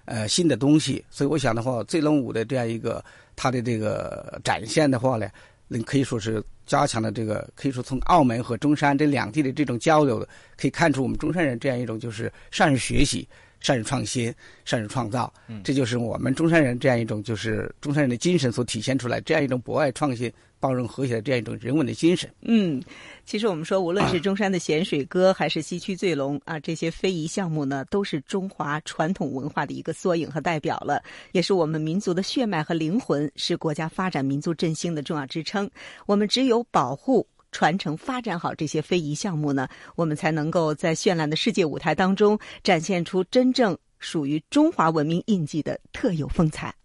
[0.05, 3.03] 呃，新的东西，所以我想的话，醉龙舞的这样一个
[3.35, 5.29] 它的这个展现的话呢，
[5.67, 10.19] 能可以说是加强了这个，可以说从澳门和中山这两地的这种交流，
[10.57, 13.27] 可以看出我们中山人这样一种就是善于学习、
[13.63, 14.32] 善于创新、
[14.63, 20.32] 善于创造，这就是我们中山人这样一种就是中山人的精神所体现出来这样一种博爱创新。
[20.60, 22.34] 包容和谐的这样一种人文的精神。
[22.39, 22.82] 嗯，
[23.26, 35.69] 其实我们说，无论是中山的咸水歌，还是西区醉龙啊，这些非遗项目呢，都是中华传统文化的一个缩影和代表了，也是我们民族的血脉和灵魂，是国家发展民族振兴的重要支撑。
[36.06, 46.75] 我们只有保护、传承、发展好这些非遗项目呢，我们才能够在绚烂的世界舞台当中展现出真正属于中华文明印记的特有风采。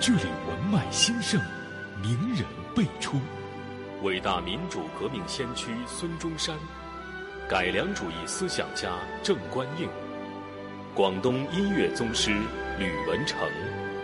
[0.00, 0.52] 这里文。
[0.72, 1.38] 脉兴盛，
[2.00, 3.20] 名人辈出，
[4.02, 6.56] 伟大民主革命先驱孙中山，
[7.46, 8.88] 改良主义思想家
[9.22, 9.86] 郑观应，
[10.94, 12.30] 广东音乐宗师
[12.78, 13.38] 吕文成。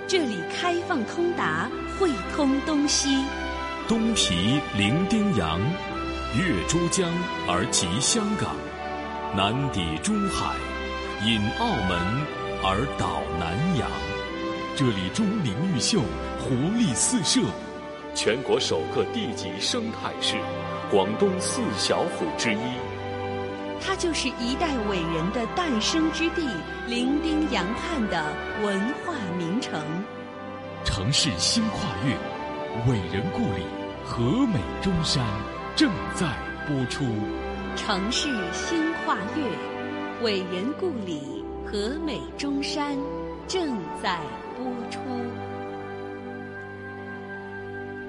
[0.07, 3.25] 这里开放通达，汇通东西。
[3.89, 5.59] 东皮伶仃洋，
[6.37, 7.11] 越珠江
[7.49, 8.55] 而及香港，
[9.35, 10.55] 南抵珠海，
[11.25, 11.99] 引澳门，
[12.63, 13.89] 而导南洋。
[14.77, 16.03] 这里钟灵毓秀，
[16.39, 17.41] 活力四射。
[18.15, 20.37] 全国首个地级生态市，
[20.91, 22.59] 广东四小虎之一。
[23.81, 26.47] 它就是一代伟人的诞生之地——
[26.87, 28.23] 伶仃洋畔的
[28.63, 29.81] 文化名城。
[30.85, 32.15] 城市新跨越，
[32.87, 33.63] 伟人故里
[34.05, 35.25] 和美中山
[35.75, 36.27] 正在
[36.67, 37.05] 播出。
[37.77, 42.97] 城市新跨越，伟人故里和美中山
[43.47, 44.21] 正在
[44.57, 45.01] 播出。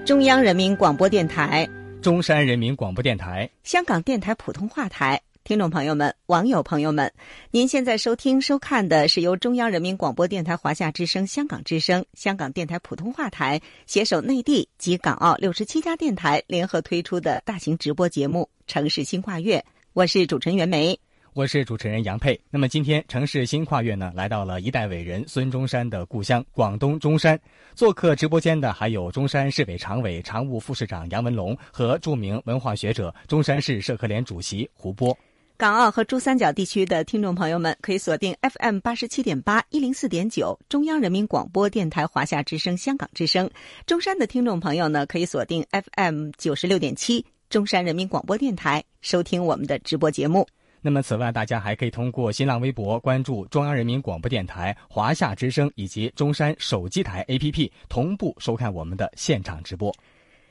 [0.06, 1.67] 中央人民广播电台、
[2.02, 7.12] 中山人民广播电台、香港电台普通话台，听众朋友们、网友朋友们，
[7.49, 19.57] 您现在收听、收看的是由中央人民广播电台华夏之声、香港之声、香港电台普通话台携手内地及港澳六十七家电台联合推出的大型直播节目《城市新跨越》，
[19.93, 20.99] 我是主持人袁梅。
[21.33, 22.39] 我是主持人杨佩。
[22.51, 27.39] 那么今天城市新跨越呢，来到了一代伟人孙中山的故乡广东中山。
[27.73, 35.17] 做客直播间的还有中山市委常委、常务副市长杨文龙和著名文化学者、中山市社科联主席胡波。
[35.60, 43.52] 港澳和珠三角地区的听众朋友们可以锁定 FM 八十七点八一零四点九中央人民广播电台华夏之声、香港之声。
[43.86, 45.62] 中山的听众朋友呢，可以锁定
[45.98, 50.48] FM 九十六点七中山人民广播电台收听我们的直播节目。
[50.80, 59.93] 那么，此外，大家还可以通过新浪微博关注中央人民广播电台华夏之声以及中山手机台 APP，同步收看我们的现场直播。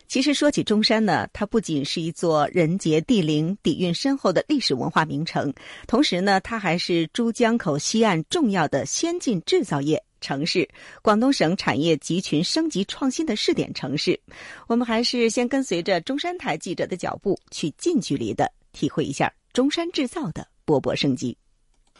[0.09, 5.53] 其实说起中山呢，它不仅是一座人杰地灵、底蕴深厚的历史文化名城，
[5.87, 10.67] 同时呢，它还是珠江口西岸重要的先进制造业城市，
[11.03, 14.19] 广东省产业集群升级创新的试点城市。
[14.67, 19.31] 我们还是先跟随着中山台记者的脚步，去近距离的体会一下。
[19.53, 21.37] 中山制造的勃勃生机。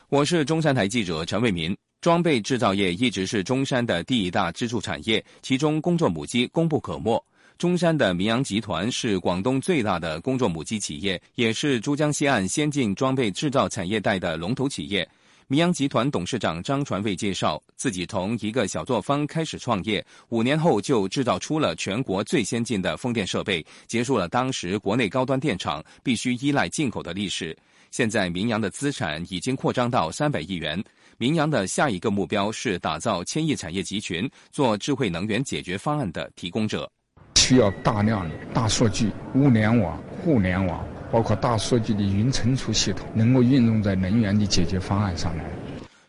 [0.09, 1.77] 我是中山台记者陈卫民。
[2.01, 7.23] 装备制造业一直是中山的第一大支柱产业，其中工作母机功不可没。
[7.59, 15.07] 中山的明阳集团是广东最大的工作母机企业，也是珠江西岸先进装备制造产业带的龙头企业。
[15.49, 27.57] 明阳集团董事长张传卫介绍，自己从一个小作坊开始创业，五年后就制造出了全国最先进的风电设备，结束了当时国内高端电厂必须依赖进口的历史。
[27.91, 30.81] 现在明阳的资产已经扩张到三百亿元。
[31.17, 36.89] 明阳的下一个目标是打造千亿产业集群，做智慧能源解决方案的提供者。
[37.49, 40.87] 需要大量的大数据、物联网、互联网。
[41.11, 45.45] 包括大数据的云存储系统能够运用在能源的解决方案上来。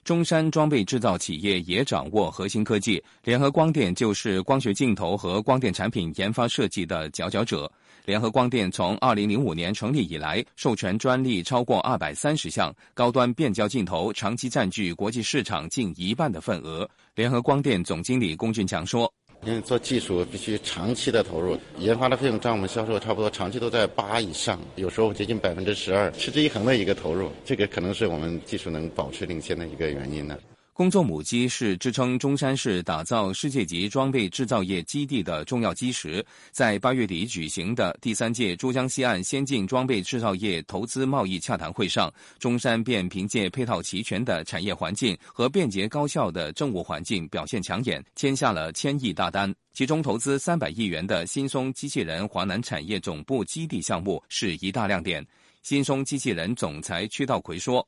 [0.03, 7.71] 中山装备制造企业也掌握核心科技，联合光电就是光学镜头和光电产品研发设计的佼佼者。
[8.03, 16.85] 联合光电从二零零五年成立以来，授权专利超过二百三十项，高端变焦镜头长期占据国际市场近一半的份额。
[17.15, 19.09] 联合光电总经理龚俊强说。
[19.45, 30.37] 因为做技术必须长期的投入，研发的费用占我们销售差不多长期都在八以上，有时候接近百分之十二，持之以恒的一个投入，这个可能是我们技术能保持领先的一个原因呢。
[30.79, 36.25] 工作母机是支撑中山市打造世界级装备制造业基地的重要基石。
[36.51, 49.53] 在八月底举行的第三届珠江西岸先进装备制造业投资贸易洽谈会上，中山便凭借配套齐全的产业环境和便捷高效的政务环境表现抢眼，签下了千亿大单。
[49.73, 55.27] 其中，投资三百亿元的新松机器人华南产业总部基地项目是一大亮点。
[55.61, 57.85] 新松机器人总裁屈道奎说。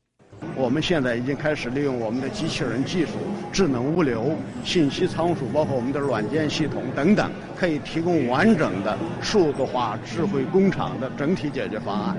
[0.55, 3.13] 我们现在已经开始利用我们的机器人技术、
[3.51, 12.17] 智能物流、信息仓储，包括我们的软件系统等等，可以提供完整的数字化智慧工厂的整体解决方案。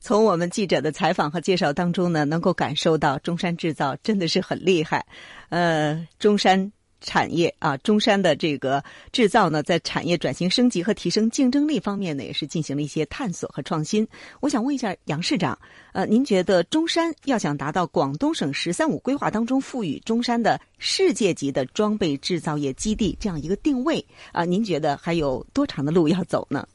[0.00, 5.06] 从我们记者的采访和介绍当中呢，能够感受到中山制造真的是很厉害。
[5.48, 6.72] 呃，中山。
[7.02, 14.06] 产业啊，中山的这个制造呢，在产业转型升级和提升竞争力方面呢，也是进行了一些探索和创新。
[14.40, 15.58] 我想问一下杨市长，
[15.92, 26.66] 呃，您觉得中山要想达到广东省“十三五”规划当中赋予中山的世界级的装备制造业基地这样一个定位啊，您觉得还有多长的路要走呢？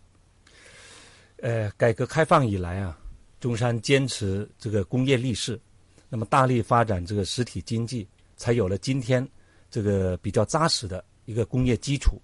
[1.41, 2.97] 呃，改革开放以来啊，
[3.39, 5.59] 中山坚持这个工业立市，
[6.09, 9.25] 那么大力发展这个实体经济，才有了今天。
[9.77, 12.19] 这个比较扎实的一个工业基础，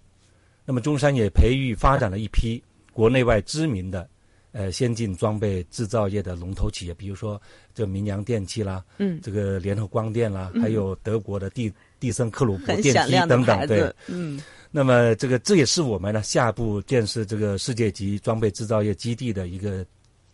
[0.66, 2.60] 那么中山也培育发展了一批
[2.92, 4.10] 国内外知名的
[4.54, 7.40] 呃先进装备制造业的龙头企业，比如说
[7.76, 14.42] 这明阳电器啦，嗯，这个联合光电啦，还有德国的蒂蒂森克鲁伯电机等等，对，嗯，
[14.72, 19.86] 那么这个这也是我们呢下一步建设这个世界级装备制造业基地的一个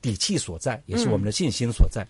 [0.01, 2.07] 底气所在，也是我们的信心所在。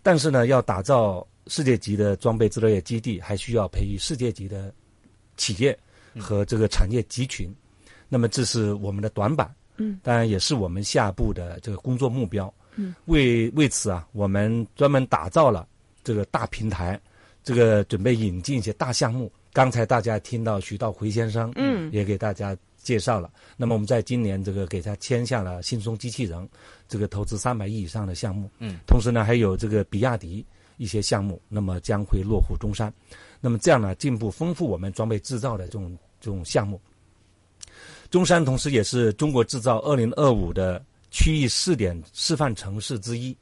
[0.00, 4.72] 但是呢，要打造世界级的装备制造业基地，还需要培育世界级的
[5.36, 5.76] 企业
[6.18, 7.52] 和这个产业集群。
[8.08, 12.52] 那么这是我们的短板，嗯，当然也是我们下一步的这个工作目标。
[12.76, 15.66] 嗯，为为此啊，我们专门打造了
[16.04, 17.00] 这个大平台，
[17.42, 19.30] 这个准备引进一些大项目。
[19.52, 23.30] 刚才大家听到徐道回先生，嗯，也给大家介绍了。
[23.56, 26.48] 那么我们在今年这个给他签下了信松机器人，
[26.86, 28.48] 这个投资三百亿以上的项目。
[28.58, 30.46] 嗯，同时呢，还有这个比亚迪
[30.78, 32.92] 一些项目，那么将会落户中山。
[33.40, 36.80] 那么这样呢，进一步丰富我们装备制造的这种这种项目。
[38.10, 43.36] 中山同时也是中国制造二零二五的区域试点示范城市之一。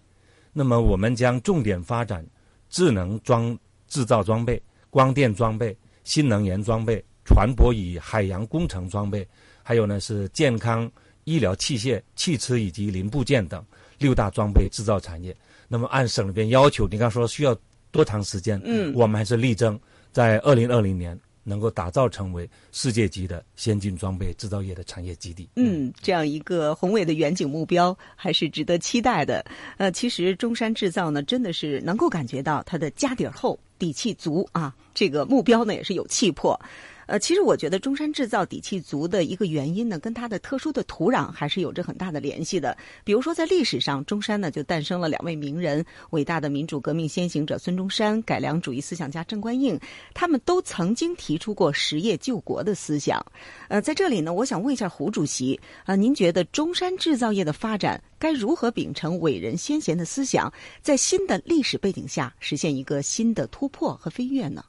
[0.52, 2.26] 那么我们将重点发展
[2.68, 3.56] 智能装
[3.86, 4.60] 制造装备、
[4.90, 9.26] 光电装备、新能源装备、船舶与海洋工程装备，
[9.62, 10.90] 还有呢是健康
[11.24, 13.64] 医疗器械、汽车以及零部件等
[13.98, 15.36] 六大装备制造产业。
[15.68, 17.56] 那么按省里边要求，你刚说需要
[17.90, 18.60] 多长时间？
[18.64, 19.78] 嗯我们还是力争
[20.12, 25.48] 在二零二零年能够打造成为世界级的先进装备制造业的产业基地。
[25.56, 29.44] 嗯，这样一个宏伟的远景目标还是值得期待的。
[29.76, 34.74] 呃，其实中山制造呢，真的是能够感觉到它的家底儿厚、底气足啊。
[34.92, 36.58] 这个目标呢，也是有气魄。
[37.06, 42.76] 呃，其实我觉得中山制造底气足的一个原因呢，跟它的特殊的土壤还是有着很大的联系的。
[43.04, 49.78] 比如说，在历史上，中山呢就诞生了两位名人，伟大的民主革命先行者孙中山、改良主义思想家郑观应，
[50.14, 53.24] 他们都曾经提出过实业救国的思想。
[53.68, 60.52] 呃，在这里呢，我想问一下胡主席啊、您觉得中山制造业的发展该如何秉承伟人先贤的思想，
[60.82, 64.64] 在新的历史背景下实现一个新的突破和飞跃呢？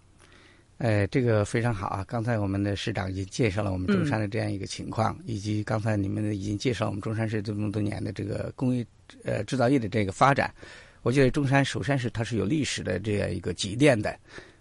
[0.78, 2.05] 哎，这个非常好啊！
[2.07, 8.86] 刚才我们的市长已经介绍了我们中山的这样一个情况，以及刚才你们已经介绍我们中山市这么多年的这个工业
[9.23, 10.53] 呃制造业的这个发展。
[11.01, 14.15] 我觉得中山首先是它是有历史的这样一个积淀的。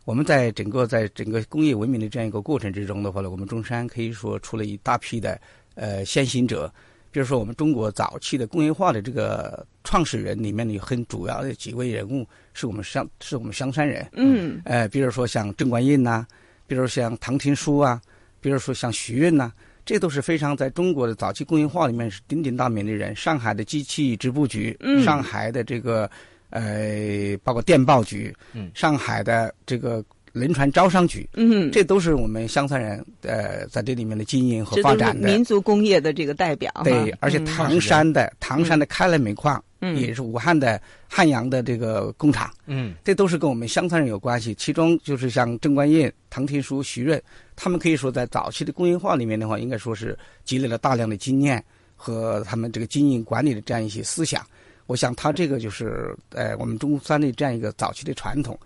[0.06, 5.38] 我们在整个在整个工业文明的这样一个过程之中的话呢，我们中山可以说出了一大批的
[5.74, 6.72] 呃先行者。
[7.16, 14.06] 比如说，我们中国早期的工业化的这个创始人里面有很主要的几位人物，是我们香是我们香山人。
[14.12, 16.26] 嗯，呃，比如说像郑观应呐、
[16.66, 17.98] 比如像唐廷枢啊，
[18.38, 19.50] 比如说像徐润呐、
[19.86, 23.16] 这都是非常在中国的早期工业化里面是鼎鼎大名的人。
[23.16, 26.10] 上海的机器织布局，嗯上海的这个
[26.50, 30.04] 呃，包括电报局，嗯上海的这个
[30.36, 35.26] 轮船招商局，嗯，这都是我们香山人呃在这里面的经营和发展的。
[35.26, 36.70] 民族工业的这个代表。
[36.84, 40.78] 对，而且嗯唐山的、唐山的开来煤矿，嗯也是武汉的
[41.08, 44.54] 汉阳的这个工厂，嗯这都是跟我们香山人有关系。
[44.56, 47.18] 其中就是像郑观应、唐廷枢、徐润，
[47.56, 50.14] 他们可以说在早期的工业化里面的话，应该说是
[50.44, 51.64] 积累了大量的经验
[51.96, 54.44] 和他们这个经营管理的这样一些思想。
[54.86, 58.58] 我想他这个就是呃我们中山的这样一个早期的传统。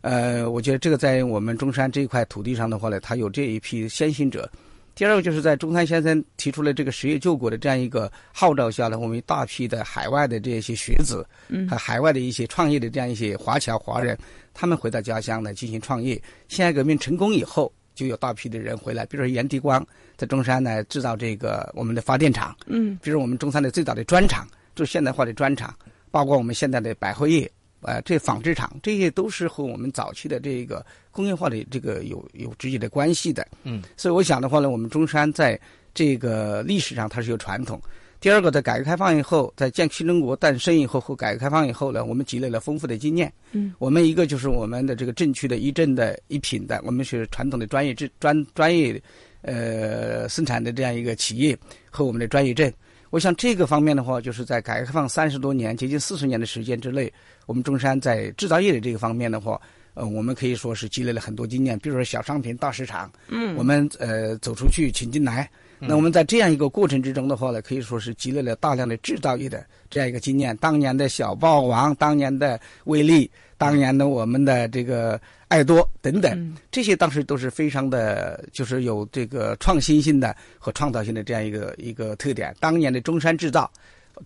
[0.00, 4.50] 呃，我觉得这个在我们中山这一块土地上的话呢，它有这一批先行者。
[4.94, 14.18] 第二个就是在中山先生提出了这个实业救国的这样一个号召下呢，我们一大批的海外的这些学子，嗯和海外的一些创业的这样一些华侨华人，
[14.52, 16.20] 他们回到家乡来进行创业。
[16.48, 19.86] 辛亥革命成功以后，就有大批的人回来，比如说严迪光
[20.16, 25.72] 在中山呢制造这个我们的发电厂，嗯比如我们中山的最早的砖厂，就是现代化的砖厂，
[26.10, 27.48] 包括我们现在的百货业，
[27.82, 33.46] 呃，这纺织厂，这些都是和我们早期的这个工业化的这个有有直接的关系的。
[33.62, 35.58] 嗯，所以我想的话呢，我们中山在
[35.94, 37.80] 这个历史上它是有传统。
[38.20, 43.32] 第二个，在改革开放以后，在建新中国诞生以后和改革开放以后呢，我们积累了丰富的经验。
[43.52, 49.00] 嗯，我们一个就是我们的这个镇区的一镇的一品的，我们是传统的专业制专专业
[49.42, 51.56] 呃生产的这样一个企业
[51.90, 52.74] 和我们的专业镇。
[53.10, 57.10] 我想这个方面的话，就是在改革开放三十多年、接近四十年的时间之内，
[57.48, 59.58] 我们中山在制造业的这个方面的话，
[59.94, 61.78] 呃，我们可以说是积累了很多经验。
[61.78, 65.48] 比如说小商品大市场，嗯我们呃走出去请进来。
[65.80, 70.54] 那我们在这样一个过程之中的话呢，可以说是积累了大量的制造业的这样一个经验。
[70.58, 82.54] 当年的小霸王，当年的威力，当年的我们的这个爱多等等，这些当时都是非常的，就是有这个创新性的和创造性的这样一个一个特点。
[82.60, 83.70] 当年的中山制造，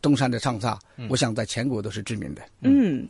[0.00, 0.78] 中山的创造，
[1.08, 2.42] 我想在全国都是知名的。
[2.60, 3.08] 嗯，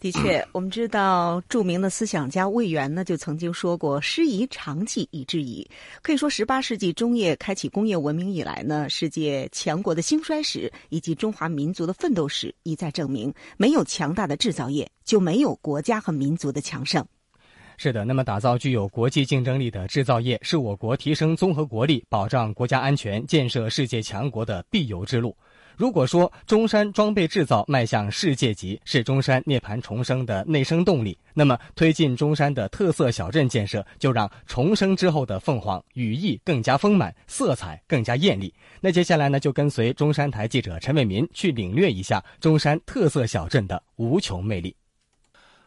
[0.00, 5.66] 的确，我们知道著名的思想家魏源呢，就曾经说过“师夷长技以制夷”。
[6.02, 17.04] 可以说，十八世纪中叶开启工业文明以来呢，世界强国的兴衰史以及中华民族的奋斗史一再证明，没有强大的制造业，就没有国家和民族的强盛。
[17.76, 25.36] 是的，那么打造具有国际竞争力的制造业，是我国提升综合国力、保障国家安全、建设世界强国的必由之路。
[25.76, 38.54] 如果说中山装备制造迈向世界级是中山涅槃重生的内生动力，那么推进中山的特色小镇建设，就让重生之后的凤凰羽翼更加丰满，色彩更加艳丽。
[38.80, 44.74] 那接下来呢，就跟随中山台记者陈伟民去领略一下中山特色小镇的无穷魅力。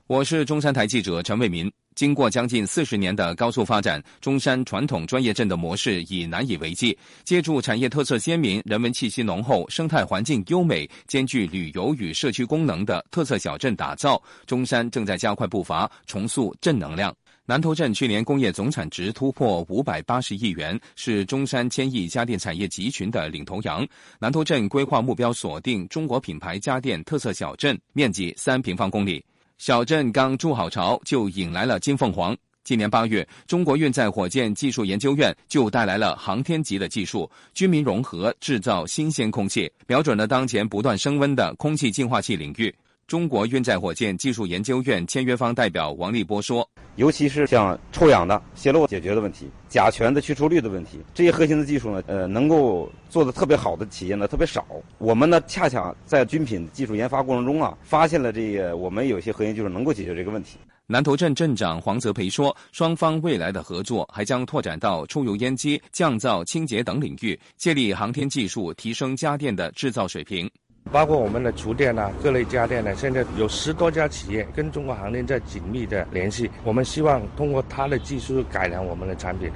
[0.08, 1.70] 我是中山台记者陈伟民。
[1.98, 6.96] 经过将近四十年的高速发展，中山传统专业镇的模式已难以为继。
[7.24, 17.12] 借助产业特色鲜明、人文气息浓厚、生态环境优美、兼具旅游与社区功能的特色小镇打造，中山正在加快步伐，重塑正能量。
[17.48, 23.84] 南头镇去年工业总产值突破五百八十亿元，是中山千亿家电产业集群的领头羊。
[24.20, 29.26] 南头镇规划目标锁定中国品牌家电特色小镇，面积三平方公里。
[29.58, 32.38] 小镇刚筑好巢，就引来了金凤凰。
[32.64, 42.74] 今年八月，中国运载火箭技术研究院就带来了航天级的技术，军民融合制造新鲜空气，瞄准了当前不断升温的空气净化器领域。
[43.08, 54.66] 中国运载火箭技术研究院签约方代表王立波说：“尤其是像臭氧的泄漏解决的问题，甲醛的去除率的问题，这些核心的技术呢，呃，能够做的特别好的企业呢特别少。
[54.98, 60.58] 我们呢，恰恰在军品技术研发过程中啊，发现了这个我们有些核心技术能够解决这个问题。”
[60.90, 70.50] 南头镇镇长黄泽培说：“双方未来的合作还将拓展到抽油烟机、降噪、清洁等领域，借力航天技术提升家电的制造水平。”
[70.88, 76.50] 包括我们的厨电呐，各类家电呢，现在有十多家企业跟中国航天在紧密的联系。
[76.64, 79.52] 我们希望通过它的技术改良我们的产品。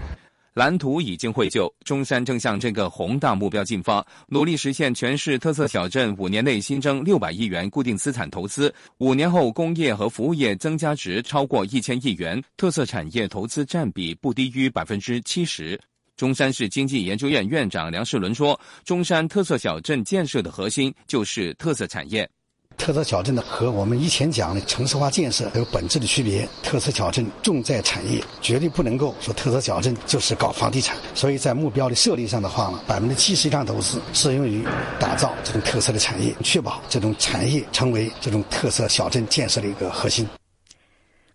[0.53, 15.79] 蓝图已经绘就，中山正向这个宏大目标进发，努力实现全市特色小镇五年内新增六百亿元固定资产投资，五年后工业和服务业增加值超过一千亿元，特色产业投资占比不低于百分之七十。
[16.17, 22.29] 中山市经济研究院院长梁世伦说：“中山特色小镇建设的核心就是特色产业。
[22.77, 26.47] 特色小镇呢，和我们以前讲的城市化建设有本质的区别。
[26.63, 30.97] 特色小镇重在产业，绝对不能够说特色小镇就是搞房地产。
[31.13, 34.63] 所以在目标的设立上的话呢，百分之七十以上投资适用于
[34.99, 40.27] 打造这种特色的产业，确保这种产业成为这种特色小镇建设的一个核心。”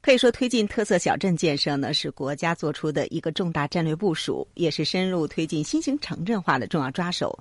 [0.07, 7.36] 可以说，推进特色小镇建设呢，是国家做出的一个重大战略部署，也是深入推进新型城镇化的重要抓手。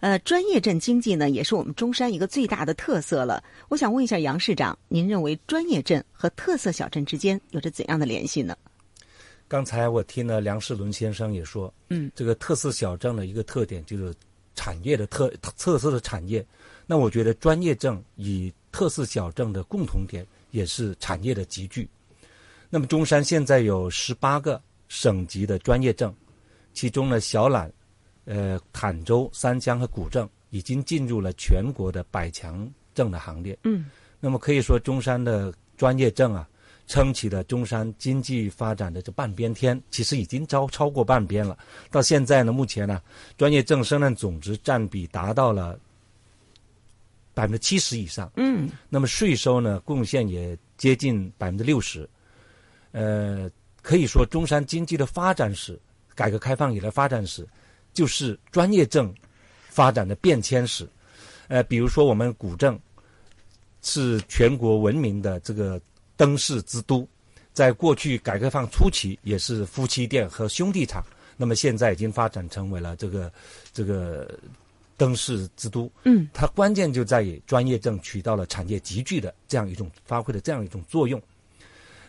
[0.00, 3.42] 呃，专业镇经济呢，也是我们中山一个最大的特色了。
[3.70, 8.54] 我想问一下杨市长，您认为专业镇和特色小镇之间有着怎样的联系呢？
[9.48, 14.14] 刚才我听了梁世伦先生也说，嗯，这个特色小镇的一个特点就是
[14.54, 16.44] 产业的特特色的产业。
[16.86, 21.88] 那我觉得专业镇与特色小镇的共同点也是产业的集聚。
[22.72, 26.14] 那么中山现在有十八个省级的专业证，
[26.72, 27.68] 其中呢小榄、
[28.24, 33.58] 呃坦洲、三江和古镇已经进入了全国的百强证的行列。
[33.64, 33.86] 嗯，
[34.20, 36.48] 那么可以说中山的专业证啊，
[36.86, 41.58] 撑起了中山经济发展的这半边天，其实已经超超过半边了。
[41.90, 43.02] 到现在呢，目前呢，
[43.36, 45.76] 专业证生产总值占比达到了
[47.34, 48.30] 百分之七十以上。
[48.36, 52.08] 嗯，那么税收呢贡献也接近百分之六十。
[52.92, 53.50] 呃，
[53.82, 55.78] 可以说中山经济的发展史，
[56.14, 57.46] 改革开放以来发展史，
[57.92, 59.14] 就是专业证
[59.68, 60.88] 发展的变迁史。
[61.48, 62.78] 呃，比如说我们古镇
[63.82, 65.80] 是全国闻名的这个
[66.16, 67.08] 灯饰之都，
[67.52, 71.04] 在过去改革开放初期也是夫妻店和兄弟厂，
[71.36, 73.32] 那么现在已经发展成为了这个
[73.72, 74.38] 这个
[74.96, 75.90] 灯饰之都。
[76.04, 81.20] 嗯，它关键就在于专业证起到了产业集聚的这样一种发挥的这样一种作用。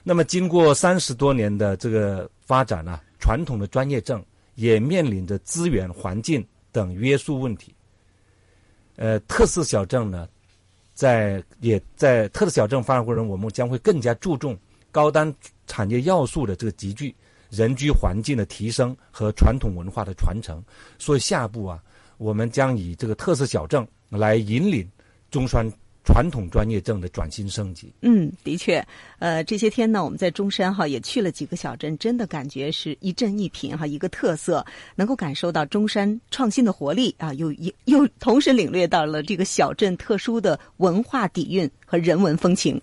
[0.04, 4.24] 那么，经过三十多年的这个发展呢，传统的专业证
[4.56, 7.74] 也面临着资源、环境等约束问题。
[8.96, 10.28] 呃，特色小镇呢，
[10.96, 14.58] 在也在特色小镇发展过程中，我们将会更加注重
[14.92, 15.32] 高端
[15.68, 17.16] 产业要素的这个集聚、
[17.52, 20.60] 人居环境的提升和传统文化的传承。
[20.98, 21.82] 所以，下一步啊，
[22.18, 24.90] 我们将以这个特色小镇来引领
[25.30, 25.72] 中山。
[26.04, 27.94] 传统专业证的转型升级。
[28.02, 28.84] 嗯，的确，
[29.20, 42.82] 呃，这些天呢，我们在中山哈也去了几个小镇，真的感觉是一镇一品哈，一个特色，能够感受到中山创新的活力啊，又又又同时领略到了这个小镇特殊的文化底蕴和人文风情。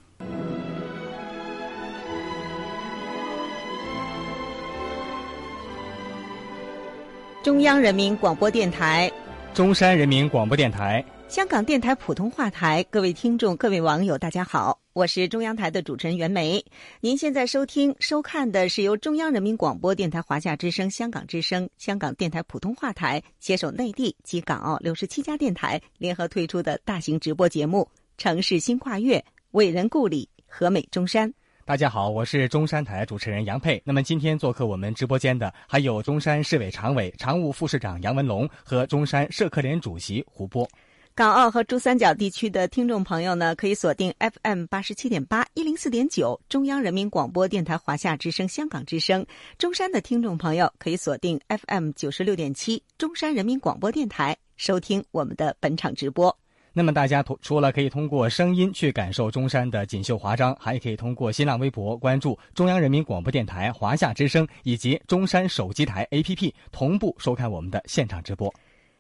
[7.43, 9.11] 中央人民广播电台，
[9.55, 11.03] 中山人民广播电台。
[11.29, 16.65] 香港电台普通话台，各位听众、各位网友，大家好，我是中央台的主持人袁梅。
[17.01, 29.19] 您现在收听、收看的是由中央人民广播电台华夏之声、香港之声、香港电台普通话台携手内地及港澳六十七家电台联合推出的大型直播节目《城市新跨越》，
[29.51, 31.31] 伟人故里，和美中山。
[31.67, 33.81] 大家好，我是中山台主持人杨佩。
[33.85, 40.67] 那么今天做客我们直播间的还有中山市委常委、常务副市长杨文龙和中山社科联主席胡波。
[41.19, 49.27] 港澳和珠三角地区的听众朋友呢，可以锁定 FM 八十七点八一零四点九中央人民广播电台华夏之声、香港之声。
[49.59, 56.33] 中山的听众朋友可以锁定 FM 九十六点七中山人民广播电台，收听我们的本场直播。
[56.73, 68.55] 那么大家除了可以通过声音去感受中山的锦绣华章，还可以通过新浪微博关注中央人民广播电台华夏之声以及中山手机台 APP，同步收看我们的现场直播。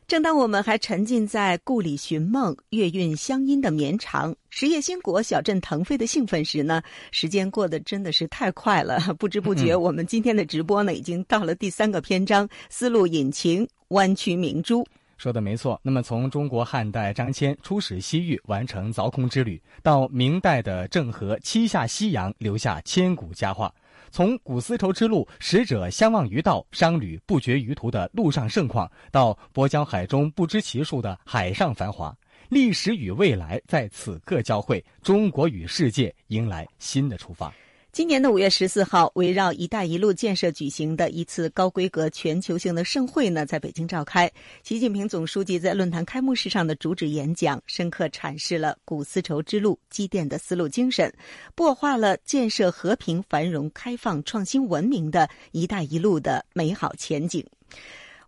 [0.09, 6.80] 正当我们还沉浸在故里寻梦、月韵乡音的绵长、实业兴国、小镇腾飞的兴奋时呢，
[7.11, 8.98] 时间过得真的是太快了。
[9.18, 14.82] 不知不觉，我们今天的直播呢，已经到了第三个篇章——丝路引擎弯曲明珠。
[15.18, 15.78] 说的没错。
[15.82, 23.70] 那么，从中国汉代张骞出使西域完成凿空之旅，到明代的郑和七下西洋留下千古佳话。
[24.11, 32.16] 从古丝绸之路使者相望于道，商旅不绝于途的陆上盛况，到泊江海中不知其数的海上繁华，
[32.48, 37.52] 历史与未来在此刻交汇，中国与世界迎来新的出发。
[37.91, 44.30] 今年的五月十四号，围绕“一带一路”建设举行的一次高规格全球性的盛会呢，在北京召开。
[44.62, 51.12] 习近平总书记在论坛开幕式上的主旨演讲，深刻阐释了古丝绸之路积淀的丝路精神，
[51.57, 57.45] 擘画了建设和平、繁荣、开放、创新文明的一带一路的美好前景。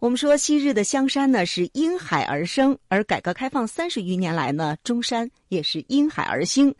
[0.00, 6.74] 我们说，昔日的香山呢是因海而生，而改革开放三十余年来呢，中山也是因海而兴。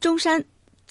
[0.00, 0.42] 中山。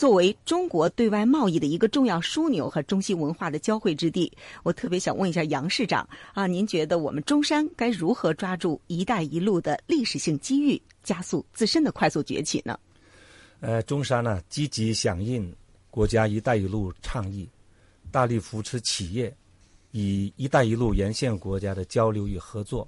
[0.01, 12.79] 作为中国对外贸易的一个重要枢纽和中西文化的交汇之地，我特别想问一下杨市长啊，您觉得我们中山该如何抓住“一带一路”的历史性机遇，加速自身的快速崛起呢？
[13.59, 15.55] 呃，中山呢积极响应
[15.91, 17.47] 国家“一带一路”倡议，
[18.09, 19.31] 大力扶持企业
[19.91, 22.87] 与“一带一路”沿线国家的交流与合作。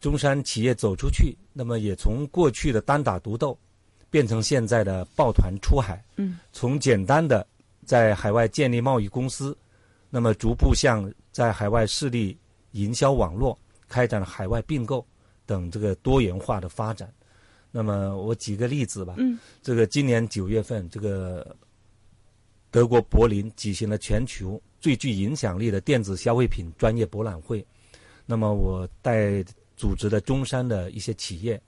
[0.00, 3.58] 中山企业走出去，那么也从过去的单打独斗。
[4.12, 7.46] 变成现在的抱团出海，嗯，从简单的
[7.86, 9.56] 在海外建立贸易公司，
[10.10, 12.36] 那么逐步向在海外设立
[12.72, 13.58] 营销网络，
[13.88, 15.02] 开展海外并购
[15.46, 17.10] 等这个多元化的发展。
[17.70, 21.56] 那么我举个例子吧，嗯，这个今年九月份，这个
[22.70, 27.64] 德国柏林举行了全球最具影响力的电子消费品专业博览会，
[28.26, 29.42] 那么我带
[29.74, 31.58] 组织的中山的一些企业。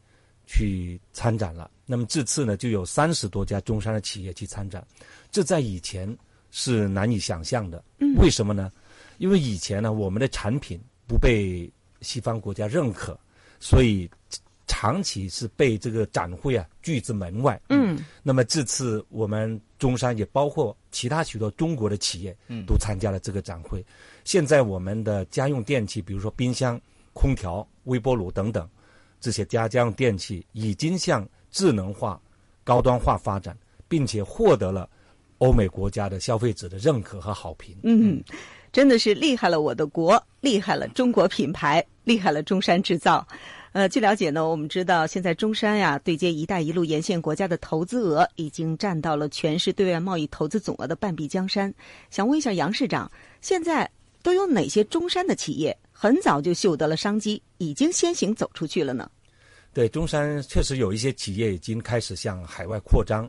[0.46, 4.86] 去参展了，那么这次呢，就有三十多家中山的企业去参展，
[5.30, 6.16] 这在以前
[6.50, 7.84] 是难以想象的。
[8.16, 8.72] 为什么呢？
[9.18, 11.70] 因为以前呢，我们的产品不被
[12.00, 13.18] 西方国家认可，
[13.60, 14.10] 所以
[14.66, 17.60] 长期是被这个展会啊拒之门外。
[17.68, 18.02] 嗯。
[18.22, 23.84] 那么这次我们中山也包括其他许多中国的企业，嗯，都参加了这个展会。
[24.24, 26.80] 现在我们的家用电器，比如说冰箱、
[27.12, 28.66] 空调、微波炉等等。
[29.20, 32.20] 这些家家用电器已经向智能化、
[32.64, 34.90] 高端化发展，并且获得了
[35.38, 37.76] 欧美国家的消费者的认可和好评。
[37.84, 38.20] 嗯，
[38.72, 43.24] 真的是厉害了我的国，厉害了中国品牌，厉害了中山制造。
[43.70, 51.72] 呃，据了解呢，我们知道现在中山呀对接“一带一路”沿线国家的投资额已经占到了全市对外贸易投资总额的半壁江山。
[52.10, 53.08] 想问一下杨市长，
[53.40, 53.88] 现在
[54.24, 59.08] 都有哪些中山的企业很早就嗅得了商机，已经先行走出去了呢？
[59.74, 63.28] 对，中山确实有一些企业已经开始向海外扩张，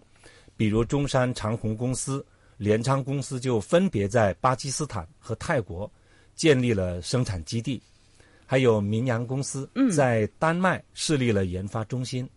[0.55, 2.23] 比如中山长虹公司、
[2.55, 5.91] 联昌公司就分别在巴基斯坦和泰国
[6.35, 7.81] 建立了生产基地，
[8.45, 12.29] 还有明阳公司在丹麦设立了研发中心，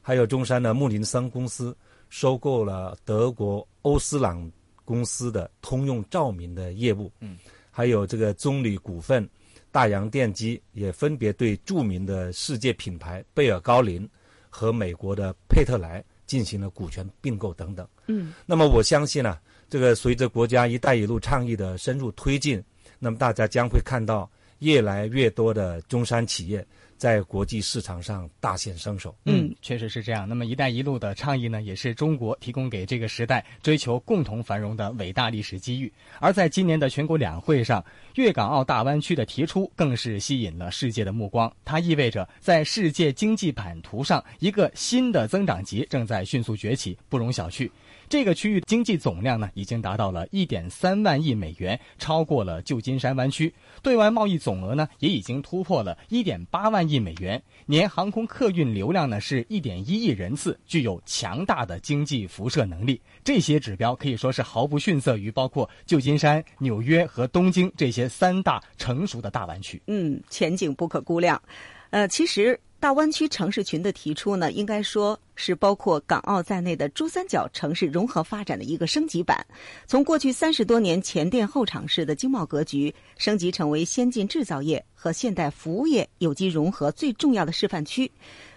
[0.00, 1.74] 还有中山的穆林森公司
[2.08, 4.50] 收购了德国欧司朗
[4.84, 7.38] 公司的通用照明的业务，嗯，
[7.70, 9.26] 还有这个中铝股份。
[9.72, 14.08] 大洋电机也分别对著名的世界品牌贝尔高林
[14.48, 17.88] 和美国的佩特莱进行了股权并购等等。
[18.06, 22.62] 嗯，那么我相信呢，这个随着国家“一带一路”倡议的深入推进，
[22.98, 26.64] 那么大家将会看到越来越多的中山企业
[27.02, 29.12] 在国际市场上大显身手。
[29.24, 30.28] 嗯，确实是这样。
[30.28, 35.92] 那么“一带一路”的倡议呢，也是中国提供给这个时代追求共同繁荣的伟大历史机遇。
[36.20, 37.84] 而在今年的全国两会上，
[38.14, 41.52] 粤港澳大湾区的提出更是吸引了世界的目光。
[41.64, 47.68] 它意味着在世界经济版图上，一个新的增长极正在迅速崛起，不容小觑。
[48.12, 53.50] 这个区域经济总量呢，已经达到了一点三万亿美元，超过了旧金山湾区。
[53.80, 57.42] 对外贸易总额呢，也已经突破了一点八万亿美元。
[57.64, 63.00] 年航空客运流量呢，是一点一亿人次，具有强大的经济辐射能力。
[63.24, 69.80] 这些指标可以说是毫不逊色于包括旧金山、纽约和东京这些三大成熟的大湾区。
[69.86, 71.40] 嗯，前景不可估量。
[71.88, 72.60] 呃，其实。
[72.82, 79.46] 大湾区城市群的提出呢，应该说是包括港澳在内的珠三角城市融合发展的一个升级版。
[79.86, 88.10] 从过去三十多年前店后厂式的经贸格局，升级成为先进制造业和现代服务业有机融合最重要的示范区。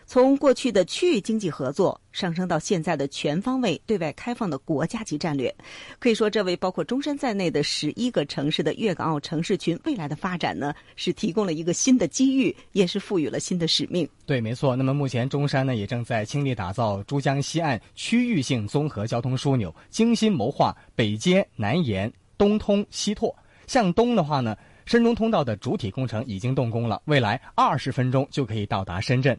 [0.07, 5.53] 从过去的区域经济合作上升到现在的全方位对外开放的国家级战略，
[5.99, 14.07] 可以说，这为包括中山在内的十一个城市的粤港澳城市群未来的发展呢，是提供了一个新的机遇，也是赋予了新的使命。
[14.25, 14.75] 对，没错。
[14.75, 23.35] 那么目前中山呢，也正在倾力打造珠江西岸区域性综合交通枢纽，精心谋划北接南延、东通西拓。
[23.65, 29.37] 向东的话呢，深中通道的主体工程已经动工了，未来二十分钟就可以到达深圳。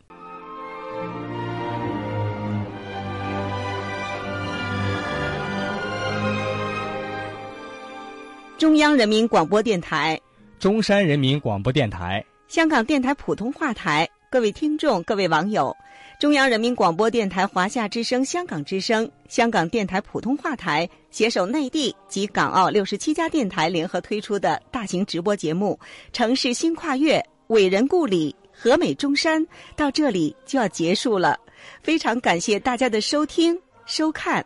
[8.58, 10.18] 中央人民广播电台，
[10.58, 15.76] 中山人民广播电台，香港电台普通话台，各位听众、各位网友，
[16.18, 25.78] 中央人民广播电台华夏之声、香港之声、香港电台普通话台携手内地及港澳六十七家电台联合推出的大型直播节目
[26.16, 29.46] 《城市新跨越》，伟人故里，和美中山，
[29.76, 31.38] 到这里就要结束了。
[31.82, 33.54] 非常感谢大家的收听、
[33.84, 34.42] 收看。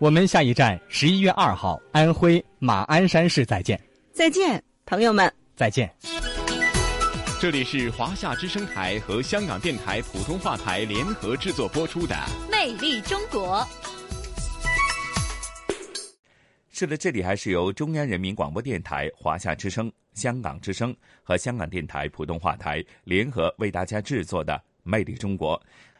[0.00, 3.80] 我们下一站十一月二号，安徽马鞍山市再见。
[4.12, 5.32] 再见，朋友们。
[5.54, 5.88] 再见。
[7.40, 12.14] 这里是华夏之声台和香港电台普通话台联合制作播出的
[12.50, 13.58] 《魅力中国》。
[16.72, 25.56] 是的，这里还是由中央人民广播电台、华夏之声、香港之声和香港电台普通话台联合为大家制作的《魅力中国》。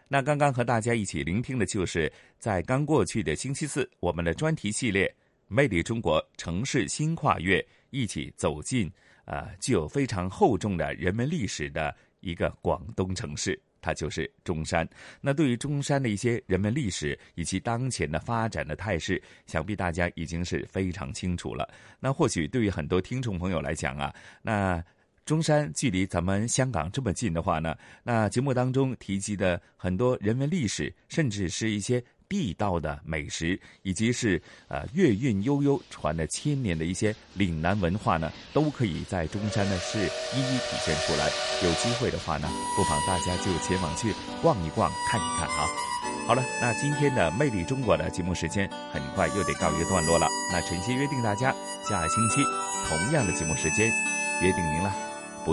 [0.06, 5.06] 那刚刚和大家一起聆听的就是在刚过去的星期四，我们的专题系列
[5.48, 7.58] 《魅力中国城市新跨越》，
[7.90, 8.90] 一起走进
[9.24, 14.88] 呃具有非常厚重的人文历史的一个广东城市，它就是中山。
[15.20, 21.68] 那对于中山的一些人文历史以及当前的发展的态势，想必大家已经是非常清楚了。
[21.98, 24.84] 那或许对于很多听众朋友来讲啊，那。
[25.24, 41.30] 中山距离咱们香港这么近的话呢，那节目当中提及的很多人文历史，甚至是一些地道的美食，以及是呃月韵悠悠传了千年的一些岭南文化呢，都可以在中山呢是一一体现出来。
[41.62, 42.46] 有机会的话呢，
[42.76, 44.12] 不妨大家就前往去
[44.42, 45.66] 逛一逛、看一看啊。
[46.26, 50.26] 好了，那今天的《魅力中国》的节目时间很快又得告一个段落了。
[50.52, 51.50] 那晨曦约定大家
[51.82, 52.42] 下星期
[52.88, 53.90] 同样的节目时间
[54.42, 55.13] 约定您了。